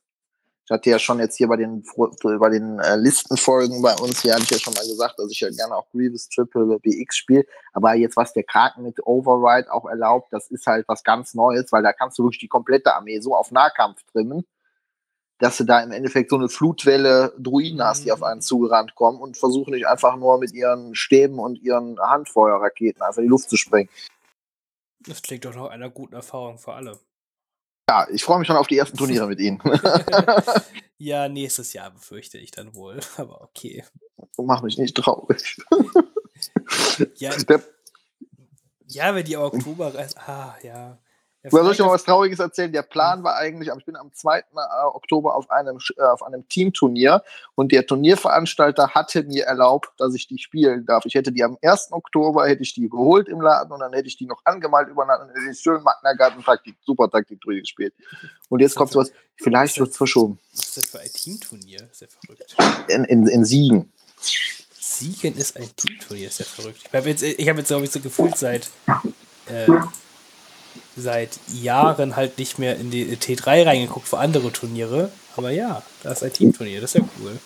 [0.68, 1.82] Ich hatte ja schon jetzt hier bei den,
[2.20, 5.40] bei den äh, Listenfolgen bei uns, hier hatte ich ja schon mal gesagt, dass ich
[5.40, 7.46] ja gerne auch Grievous Triple BX spiele.
[7.72, 11.72] Aber jetzt, was der Kraken mit Override auch erlaubt, das ist halt was ganz Neues,
[11.72, 14.44] weil da kannst du wirklich die komplette Armee so auf Nahkampf trimmen.
[15.38, 19.20] dass du da im Endeffekt so eine Flutwelle Druiden hast, die auf einen zugerannt kommen
[19.22, 23.48] und versuchen nicht einfach nur mit ihren Stäben und ihren Handfeuerraketen einfach in die Luft
[23.48, 23.88] zu sprengen.
[25.00, 26.98] Das klingt doch noch einer guten Erfahrung für alle.
[27.88, 29.60] Ja, ich freue mich schon auf die ersten Turniere mit Ihnen.
[30.98, 33.82] ja, nächstes Jahr befürchte ich dann wohl, aber okay.
[34.36, 35.56] Mach mich nicht traurig.
[37.16, 37.62] ja, Der,
[38.88, 39.92] ja, wenn die Oktober.
[40.26, 40.98] Ah, ja.
[41.52, 42.72] Ja, soll ich noch was Trauriges erzählen?
[42.72, 44.44] Der Plan war eigentlich, ich bin am 2.
[44.92, 47.22] Oktober auf einem, äh, auf einem Teamturnier
[47.54, 51.04] und der Turnierveranstalter hatte mir erlaubt, dass ich die spielen darf.
[51.06, 51.88] Ich hätte die am 1.
[51.92, 55.26] Oktober hätte ich die geholt im Laden und dann hätte ich die noch angemalt übereinander
[55.26, 57.94] und hätte ich schön Magna Garten Taktik, Super Taktik gespielt.
[58.48, 60.38] Und jetzt kommt sowas, vielleicht wird es verschoben.
[60.52, 61.88] Was ist das für ein Teamturnier?
[62.00, 62.56] Ja verrückt.
[62.88, 63.92] In, in, in Siegen.
[64.78, 66.80] Siegen ist ein Teamturnier, ist ja verrückt.
[66.84, 68.68] Ich habe jetzt, ich hab jetzt glaube ich, so gefühlt seit,
[69.46, 69.66] äh,
[71.00, 75.10] seit Jahren halt nicht mehr in die T3 reingeguckt für andere Turniere.
[75.36, 77.38] Aber ja, da ist ein Teamturnier, das ist ja cool.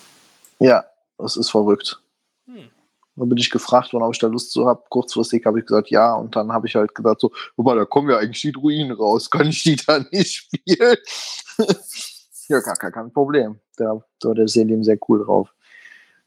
[0.58, 0.84] Ja,
[1.18, 2.00] das ist verrückt.
[2.46, 2.70] Hm.
[3.16, 4.82] Dann bin ich gefragt worden, ob ich da Lust zu habe.
[4.88, 6.14] Kurzfristig habe ich gesagt, ja.
[6.14, 8.92] Und dann habe ich halt gesagt, so, guck mal, da kommen ja eigentlich die Druiden
[8.92, 9.30] raus.
[9.30, 10.96] Kann ich die da nicht spielen?
[12.48, 13.60] ja, gar, gar kein Problem.
[13.76, 15.52] Da war der Selim sehr cool drauf.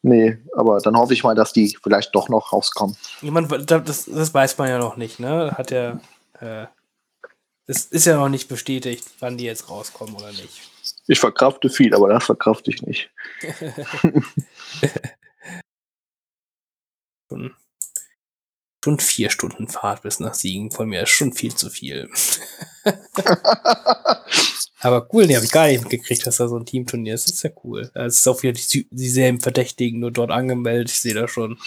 [0.08, 2.96] Nee, aber dann hoffe ich mal, dass die vielleicht doch noch rauskommen.
[3.24, 5.56] Ich mein, das, das weiß man ja noch nicht, ne?
[5.58, 6.00] Hat ja,
[6.40, 6.68] äh,
[7.68, 10.70] es ist ja noch nicht bestätigt, wann die jetzt rauskommen oder nicht.
[11.08, 13.12] Ich verkrafte viel, aber das verkrafte ich nicht.
[17.28, 17.56] Schon,
[18.84, 22.08] schon vier Stunden Fahrt bis nach Siegen von mir ist schon viel zu viel.
[24.82, 27.28] Aber cool, nee, habe ich gar nicht mitgekriegt, dass da so ein Teamturnier ist.
[27.28, 27.90] Das ist ja cool.
[27.94, 30.90] Es ist auch wieder die, dieselben Verdächtigen nur dort angemeldet.
[30.90, 31.58] Ich sehe da schon.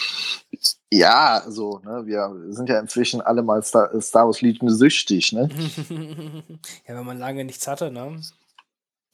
[0.90, 5.48] ja, so, ne, wir sind ja inzwischen alle mal Star, Star Wars Legion süchtig, ne?
[6.86, 8.20] ja, wenn man lange nichts hatte, ne?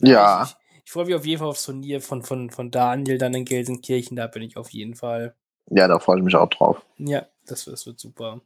[0.00, 0.42] Ja.
[0.42, 3.34] Ich, ich, ich freue mich auf jeden Fall aufs Turnier von, von, von Daniel dann
[3.34, 4.16] in Gelsenkirchen.
[4.16, 5.36] Da bin ich auf jeden Fall.
[5.70, 6.84] Ja, da freue ich mich auch drauf.
[6.98, 8.40] Ja, das, das wird super.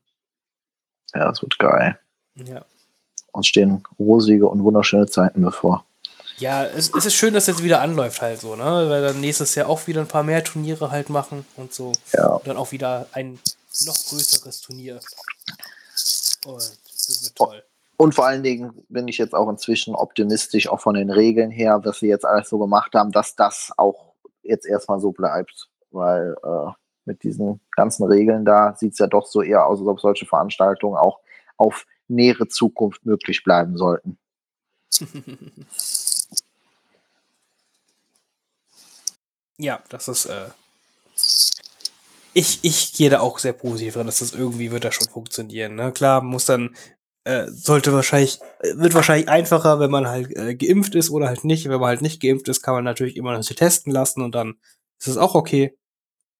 [1.14, 1.98] Ja, das wird geil.
[2.34, 2.64] Ja.
[3.38, 5.84] Uns stehen rosige und wunderschöne Zeiten bevor.
[6.38, 8.64] Ja, es, es ist schön, dass jetzt wieder anläuft halt so, ne?
[8.88, 11.92] Weil dann nächstes Jahr auch wieder ein paar mehr Turniere halt machen und so.
[12.12, 12.26] Ja.
[12.26, 13.38] Und dann auch wieder ein
[13.86, 15.00] noch größeres Turnier.
[16.46, 17.62] Und das wird toll.
[17.96, 21.80] Und vor allen Dingen bin ich jetzt auch inzwischen optimistisch, auch von den Regeln her,
[21.84, 25.68] was wir jetzt alles so gemacht haben, dass das auch jetzt erstmal so bleibt.
[25.90, 26.70] Weil äh,
[27.04, 30.26] mit diesen ganzen Regeln da sieht es ja doch so eher aus, als ob solche
[30.26, 31.18] Veranstaltungen auch
[31.56, 34.18] auf nähere Zukunft möglich bleiben sollten.
[39.60, 40.50] Ja, das ist, äh,
[42.32, 45.74] ich, ich gehe da auch sehr positiv dran, dass das irgendwie wird das schon funktionieren.
[45.74, 45.92] Ne?
[45.92, 46.76] Klar, muss dann,
[47.24, 51.44] äh, sollte wahrscheinlich, äh, wird wahrscheinlich einfacher, wenn man halt äh, geimpft ist oder halt
[51.44, 51.68] nicht.
[51.68, 54.34] Wenn man halt nicht geimpft ist, kann man natürlich immer noch sich testen lassen und
[54.36, 54.54] dann
[55.00, 55.76] ist es auch okay.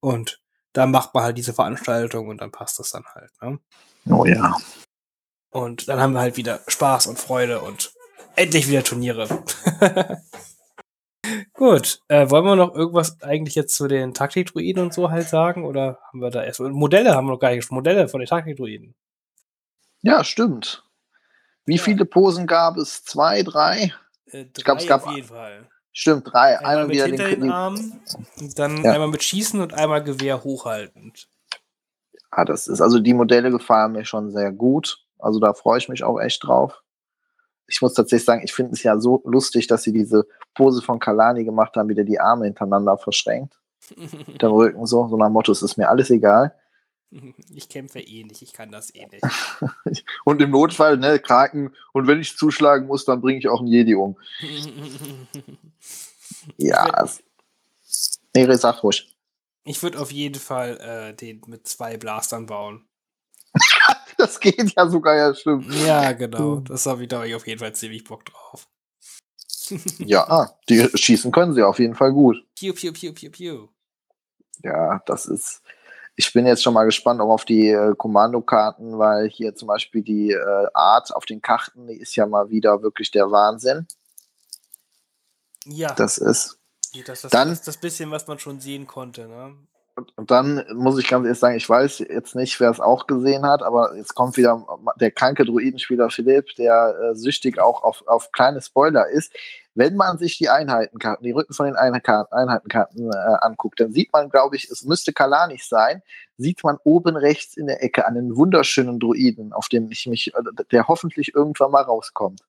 [0.01, 0.41] Und
[0.73, 3.33] dann macht man halt diese Veranstaltung und dann passt das dann halt.
[3.43, 3.59] Ne?
[4.11, 4.57] Oh ja.
[5.51, 7.92] Und dann haben wir halt wieder Spaß und Freude und
[8.36, 9.26] endlich wieder Turniere.
[11.53, 15.64] Gut, äh, wollen wir noch irgendwas eigentlich jetzt zu den Taktikdruiden und so halt sagen?
[15.64, 17.70] Oder haben wir da erst Modelle haben wir noch gar nicht.
[17.70, 18.94] Modelle von den Taktikdruiden.
[20.03, 20.84] Ja, stimmt.
[21.66, 21.82] Wie Ja.
[21.82, 23.03] viele Posen gab es?
[23.05, 23.92] Zwei, drei?
[24.26, 25.68] Äh, drei glaub, es gab- auf jeden Fall.
[25.92, 26.57] Stimmt, drei.
[26.59, 28.01] Einmal Einmal mit wieder hinter den, den Armen,
[28.55, 28.92] dann Ja.
[28.92, 31.28] einmal mit Schießen und einmal Gewehr hochhaltend.
[32.30, 35.05] Ah, das ist, also die Modelle gefallen mir schon sehr gut.
[35.19, 36.83] Also da freue ich mich auch echt drauf.
[37.66, 40.99] Ich muss tatsächlich sagen, ich finde es ja so lustig, dass sie diese Pose von
[40.99, 43.59] Kalani gemacht haben, wieder die Arme hintereinander verschränkt.
[43.97, 46.55] Mit dem Rücken so, so nach Motto, es ist mir alles egal.
[47.55, 49.25] Ich kämpfe eh nicht, ich kann das eh nicht.
[50.25, 53.69] Und im Notfall, ne, Kraken, und wenn ich zuschlagen muss, dann bringe ich auch einen
[53.69, 54.19] Jedi um.
[56.57, 57.07] Ja,
[58.35, 59.16] nee, sag ruhig.
[59.64, 62.87] Ich würde auf jeden Fall äh, den mit zwei Blastern bauen.
[64.21, 65.73] Das geht ja sogar, ja, stimmt.
[65.87, 66.57] Ja, genau.
[66.57, 68.69] Das habe ich da ich auf jeden Fall ziemlich Bock drauf.
[69.99, 72.37] Ja, ah, die schießen können sie auf jeden Fall gut.
[72.59, 73.69] Piu, piu, piu, piu, piu.
[74.62, 75.61] Ja, das ist.
[76.16, 80.03] Ich bin jetzt schon mal gespannt auch auf die äh, Kommandokarten, weil hier zum Beispiel
[80.03, 83.87] die äh, Art auf den Karten, die ist ja mal wieder wirklich der Wahnsinn.
[85.66, 86.59] Ja, Das ist.
[87.07, 89.29] das, das, dann- das, das bisschen, was man schon sehen konnte.
[89.29, 89.55] Ne?
[90.16, 93.44] Und dann muss ich ganz ehrlich sagen, ich weiß jetzt nicht, wer es auch gesehen
[93.44, 94.64] hat, aber jetzt kommt wieder
[95.01, 99.32] der kranke Druidenspieler Philipp, der äh, süchtig auch auf, auf kleine Spoiler ist.
[99.74, 104.28] Wenn man sich die Einheitenkarten, die Rücken von den Einheitenkarten, äh, anguckt, dann sieht man,
[104.28, 106.03] glaube ich, es müsste Kalanich sein,
[106.36, 110.64] sieht man oben rechts in der Ecke einen wunderschönen Druiden, auf dem ich mich, äh,
[110.70, 112.40] der hoffentlich irgendwann mal rauskommt.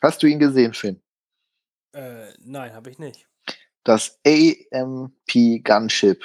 [0.00, 1.00] Hast du ihn gesehen, Finn?
[1.92, 3.28] Äh, nein, habe ich nicht.
[3.84, 6.24] Das AMP Gunship.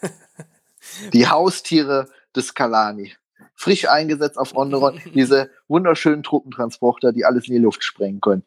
[1.12, 3.14] Die Haustiere des Kalani.
[3.54, 8.44] Frisch eingesetzt auf Onderon, diese wunderschönen Truppentransporter, die alles in die Luft sprengen können.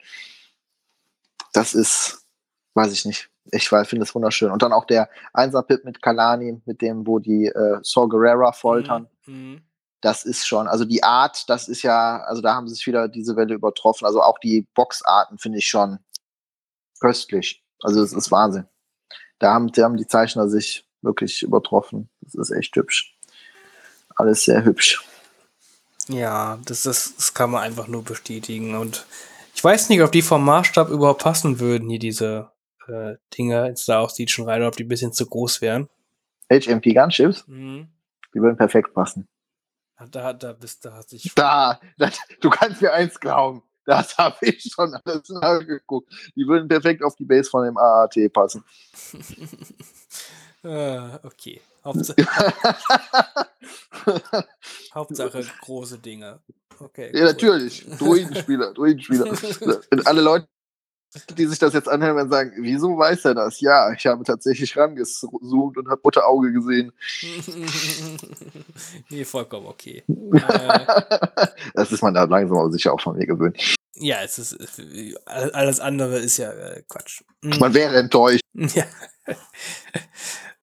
[1.52, 2.26] Das ist,
[2.74, 3.30] weiß ich nicht.
[3.52, 4.52] Ich finde das wunderschön.
[4.52, 9.08] Und dann auch der Einser-Pip mit Kalani, mit dem, wo die äh, Saw Gerrera foltern.
[9.26, 9.34] Mhm.
[9.34, 9.62] mhm.
[10.02, 13.08] Das ist schon, also die Art, das ist ja, also da haben sie sich wieder
[13.08, 14.06] diese Welle übertroffen.
[14.06, 16.00] Also auch die Boxarten finde ich schon
[17.00, 17.64] köstlich.
[17.82, 18.68] Also es ist Wahnsinn.
[19.40, 22.10] Da haben, da haben die Zeichner sich wirklich übertroffen.
[22.22, 23.16] Das ist echt hübsch.
[24.16, 25.04] Alles sehr hübsch.
[26.10, 28.76] Ja, das, das, das kann man einfach nur bestätigen.
[28.76, 29.06] Und
[29.56, 32.52] ich weiß nicht, ob die vom Maßstab überhaupt passen würden, hier diese
[32.88, 35.90] äh, Dinger in Star Ocean Rider, ob die ein bisschen zu groß wären.
[36.52, 37.48] HMP Gunships?
[37.48, 37.88] Mhm.
[38.34, 39.28] Die würden perfekt passen.
[40.12, 41.34] Da, da bist da hat ich.
[41.36, 43.64] Da, das, du kannst mir eins glauben.
[43.86, 46.12] Das habe ich schon alles nachgeguckt.
[46.36, 48.64] Die würden perfekt auf die Base von dem AAT passen.
[50.64, 51.62] uh, okay.
[51.84, 52.26] Hauptsache,
[54.94, 56.40] Hauptsache große Dinge.
[56.80, 57.12] Okay.
[57.14, 57.26] Ja, cool.
[57.26, 57.86] natürlich.
[57.98, 59.36] Druidenspieler, Druidenspieler.
[59.92, 60.48] Und alle Leute,
[61.38, 63.60] die sich das jetzt anhören, werden sagen, wieso weiß er das?
[63.60, 66.92] Ja, ich habe tatsächlich rangezoomt und habe Butterauge gesehen.
[69.10, 70.04] nee, vollkommen okay.
[71.74, 73.76] das ist man da langsam aber sicher auch von mir gewöhnt.
[73.96, 74.58] Ja, es ist
[75.28, 77.22] alles andere ist ja äh, Quatsch.
[77.42, 78.42] Man wäre enttäuscht.
[78.54, 78.86] Ja.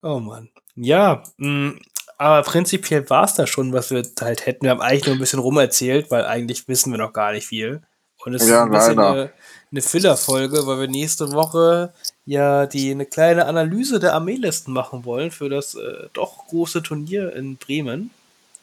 [0.03, 0.49] Oh Mann.
[0.77, 1.81] Ja, mh, mm,
[2.19, 4.65] aber prinzipiell war es da schon, was wir halt hätten.
[4.65, 7.81] Wir haben eigentlich nur ein bisschen rumerzählt, weil eigentlich wissen wir noch gar nicht viel.
[8.25, 9.33] Und es ja, ist ein bisschen eine,
[9.71, 11.95] eine Filler-Folge, weil wir nächste Woche
[12.27, 17.35] ja die eine kleine Analyse der Armeelisten machen wollen für das äh, doch große Turnier
[17.35, 18.11] in Bremen.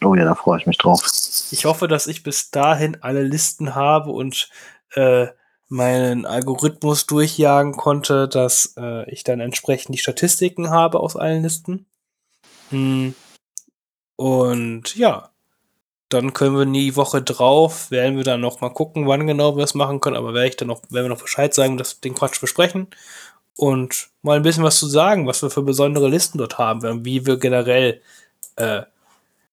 [0.04, 1.04] Oh ja, da freue ich mich drauf.
[1.50, 4.50] Ich hoffe, dass ich bis dahin alle Listen habe und
[4.94, 5.28] äh,
[5.70, 11.86] meinen Algorithmus durchjagen konnte, dass äh, ich dann entsprechend die Statistiken habe aus allen Listen.
[12.70, 13.14] Hm.
[14.16, 15.30] Und ja,
[16.10, 19.64] dann können wir die Woche drauf, werden wir dann noch mal gucken, wann genau wir
[19.64, 22.16] es machen können, aber werde ich dann noch, werden wir noch Bescheid sagen, dass den
[22.16, 22.88] Quatsch besprechen
[23.58, 27.26] und mal ein bisschen was zu sagen, was wir für besondere Listen dort haben, wie
[27.26, 28.02] wir generell,
[28.56, 28.84] äh,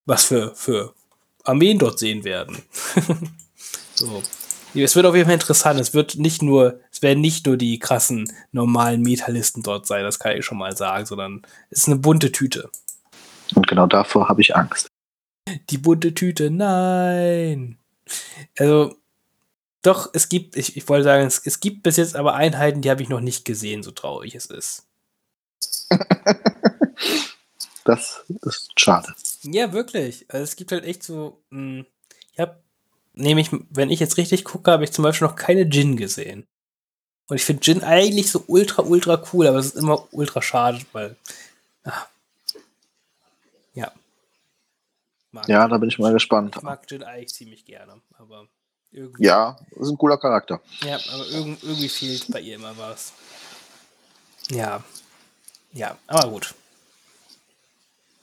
[0.06, 0.94] was für, für
[1.42, 2.62] Armeen dort sehen werden.
[3.94, 4.22] so.
[4.74, 5.78] Es wird auf jeden Fall interessant.
[5.78, 10.18] Es wird nicht nur, es werden nicht nur die krassen normalen Metalisten dort sein, das
[10.18, 12.70] kann ich schon mal sagen, sondern es ist eine bunte Tüte.
[13.54, 14.88] Und genau davor habe ich Angst.
[15.70, 17.78] Die bunte Tüte, nein.
[18.58, 18.96] Also,
[19.82, 22.90] doch, es gibt, ich, ich wollte sagen, es, es gibt bis jetzt aber Einheiten, die
[22.90, 24.86] habe ich noch nicht gesehen, so traurig es ist.
[27.84, 29.14] das ist schade.
[29.42, 30.24] Ja, wirklich.
[30.28, 31.86] Also es gibt halt echt so, mh, hm,
[32.32, 32.63] ich habe,
[33.14, 36.46] nämlich, wenn ich jetzt richtig gucke, habe ich zum Beispiel noch keine Gin gesehen.
[37.28, 40.80] Und ich finde Gin eigentlich so ultra, ultra cool, aber es ist immer ultra schade,
[40.92, 41.16] weil,
[41.84, 42.06] ach,
[43.72, 43.92] ja.
[45.32, 46.54] Mag ja, da bin ich mal gespannt.
[46.56, 48.46] Ich mag Jin eigentlich ziemlich gerne, aber
[48.92, 49.24] irgendwie.
[49.24, 50.60] Ja, ist ein cooler Charakter.
[50.82, 53.12] Ja, aber irgendwie, irgendwie fehlt bei ihr immer was.
[54.50, 54.84] Ja.
[55.72, 56.54] Ja, aber gut.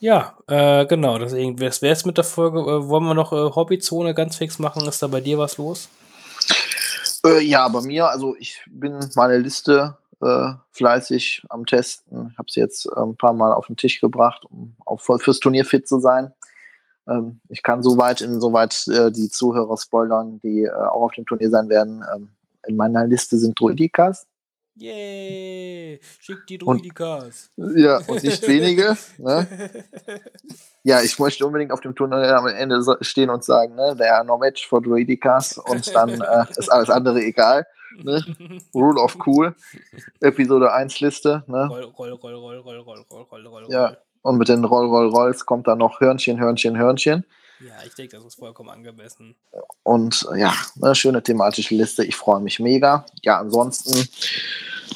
[0.02, 2.58] Ja, äh, genau, das wäre es mit der Folge.
[2.58, 4.84] Äh, wollen wir noch äh, Hobbyzone ganz fix machen?
[4.88, 5.88] Ist da bei dir was los?
[7.24, 12.30] Äh, ja, bei mir, also ich bin meine Liste äh, fleißig am Testen.
[12.32, 15.38] Ich habe sie jetzt äh, ein paar Mal auf den Tisch gebracht, um auch fürs
[15.38, 16.32] Turnier fit zu sein.
[17.06, 22.04] Ähm, ich kann soweit, insoweit die Zuhörer spoilern, die auch auf dem Turnier sein werden.
[22.12, 22.30] Ähm,
[22.66, 24.26] in meiner Liste sind Druidikas.
[24.74, 26.00] Yay!
[26.18, 27.50] Schick die Druidikas.
[27.56, 28.96] Ja, und nicht wenige.
[29.18, 29.46] ne?
[30.82, 34.24] Ja, ich möchte unbedingt auf dem Turnier am Ende stehen und sagen, ne, there are
[34.24, 37.66] no match for Druidikas und dann äh, ist alles andere egal.
[38.02, 38.24] Ne?
[38.74, 39.54] Rule of Cool,
[40.20, 41.44] Episode 1 Liste.
[41.46, 41.66] Ne?
[41.66, 43.66] Roll, roll, roll, roll, roll, roll, roll, roll, roll.
[43.68, 47.24] Ja, und mit den Roll, Roll, Rolls kommt dann noch Hörnchen, Hörnchen, Hörnchen.
[47.66, 49.36] Ja, ich denke, das ist vollkommen angemessen.
[49.84, 52.04] Und ja, eine schöne thematische Liste.
[52.04, 53.06] Ich freue mich mega.
[53.22, 54.08] Ja, ansonsten,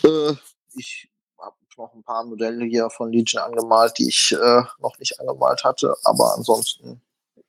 [0.02, 0.34] äh,
[0.74, 1.08] ich
[1.38, 5.62] habe noch ein paar Modelle hier von Legion angemalt, die ich äh, noch nicht angemalt
[5.62, 5.94] hatte.
[6.04, 7.00] Aber ansonsten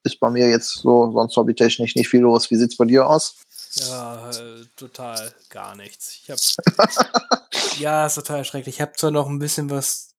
[0.04, 2.52] ist bei mir jetzt so sonst hobbytechnisch nicht viel los.
[2.52, 3.38] Wie sieht es bei dir aus?
[3.74, 6.20] Ja, äh, total gar nichts.
[6.22, 6.40] Ich hab,
[7.80, 8.76] ja, ist total schrecklich.
[8.76, 10.16] Ich habe zwar noch ein bisschen was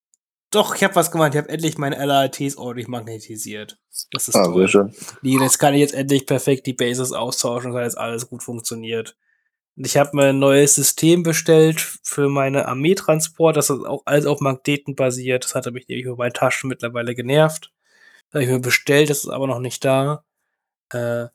[0.51, 1.35] doch, ich habe was gemacht.
[1.35, 3.79] Ich habe endlich meine LATs ordentlich magnetisiert.
[4.11, 4.69] Das ist ah, toll.
[4.69, 4.95] Schön.
[5.23, 9.17] Jetzt kann ich jetzt endlich perfekt die Bases austauschen, weil jetzt alles gut funktioniert.
[9.77, 14.27] Und ich habe mir ein neues System bestellt für meine Armeetransport, das ist auch alles
[14.27, 15.45] auf Magneten basiert.
[15.45, 17.73] Das hatte mich nämlich über meine Taschen mittlerweile genervt.
[18.31, 20.25] Das habe ich mir bestellt, das ist aber noch nicht da.
[20.93, 21.27] Äh,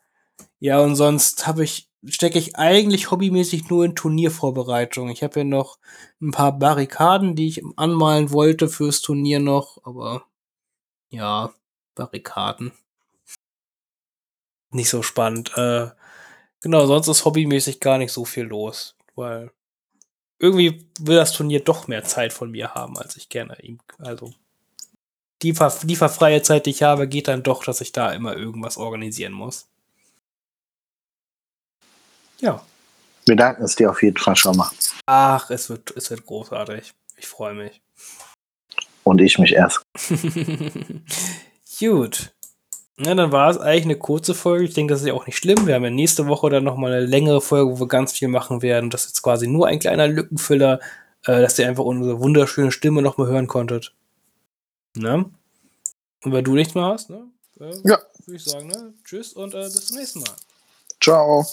[0.60, 5.10] ja, und sonst habe ich stecke ich eigentlich hobbymäßig nur in Turniervorbereitung.
[5.10, 5.80] Ich habe ja noch
[6.22, 10.26] ein paar Barrikaden, die ich anmalen wollte fürs Turnier noch, aber
[11.10, 11.54] ja,
[11.96, 12.72] Barrikaden.
[14.72, 15.52] Nicht so spannend.
[15.56, 15.92] Äh,
[16.62, 19.52] genau, sonst ist hobbymäßig gar nicht so viel los, weil
[20.40, 23.80] irgendwie will das Turnier doch mehr Zeit von mir haben, als ich gerne ihm.
[24.00, 24.34] Also
[25.44, 28.78] die, die verfreie Zeit, die ich habe, geht dann doch, dass ich da immer irgendwas
[28.78, 29.70] organisieren muss.
[32.44, 32.62] Ja.
[33.26, 34.70] Wir danken es dir auf jeden Fall schon mal.
[35.06, 36.94] Ach, es wird, es wird großartig.
[37.16, 37.82] Ich freue mich.
[39.04, 39.82] Und ich mich erst.
[41.80, 42.34] Gut.
[43.00, 44.66] Ja, dann war es eigentlich eine kurze Folge.
[44.66, 45.66] Ich denke, das ist ja auch nicht schlimm.
[45.66, 48.62] Wir haben ja nächste Woche dann nochmal eine längere Folge, wo wir ganz viel machen
[48.62, 48.90] werden.
[48.90, 50.82] Das ist jetzt quasi nur ein kleiner Lückenfüller,
[51.26, 53.94] äh, dass ihr einfach unsere wunderschöne Stimme nochmal hören konntet.
[54.96, 55.32] Ne?
[56.24, 57.24] Und wenn du nichts mehr hast, ne?
[57.60, 58.00] Äh, ja.
[58.26, 58.94] Würde ich sagen, ne?
[59.06, 60.36] Tschüss und äh, bis zum nächsten Mal.
[61.02, 61.46] Ciao.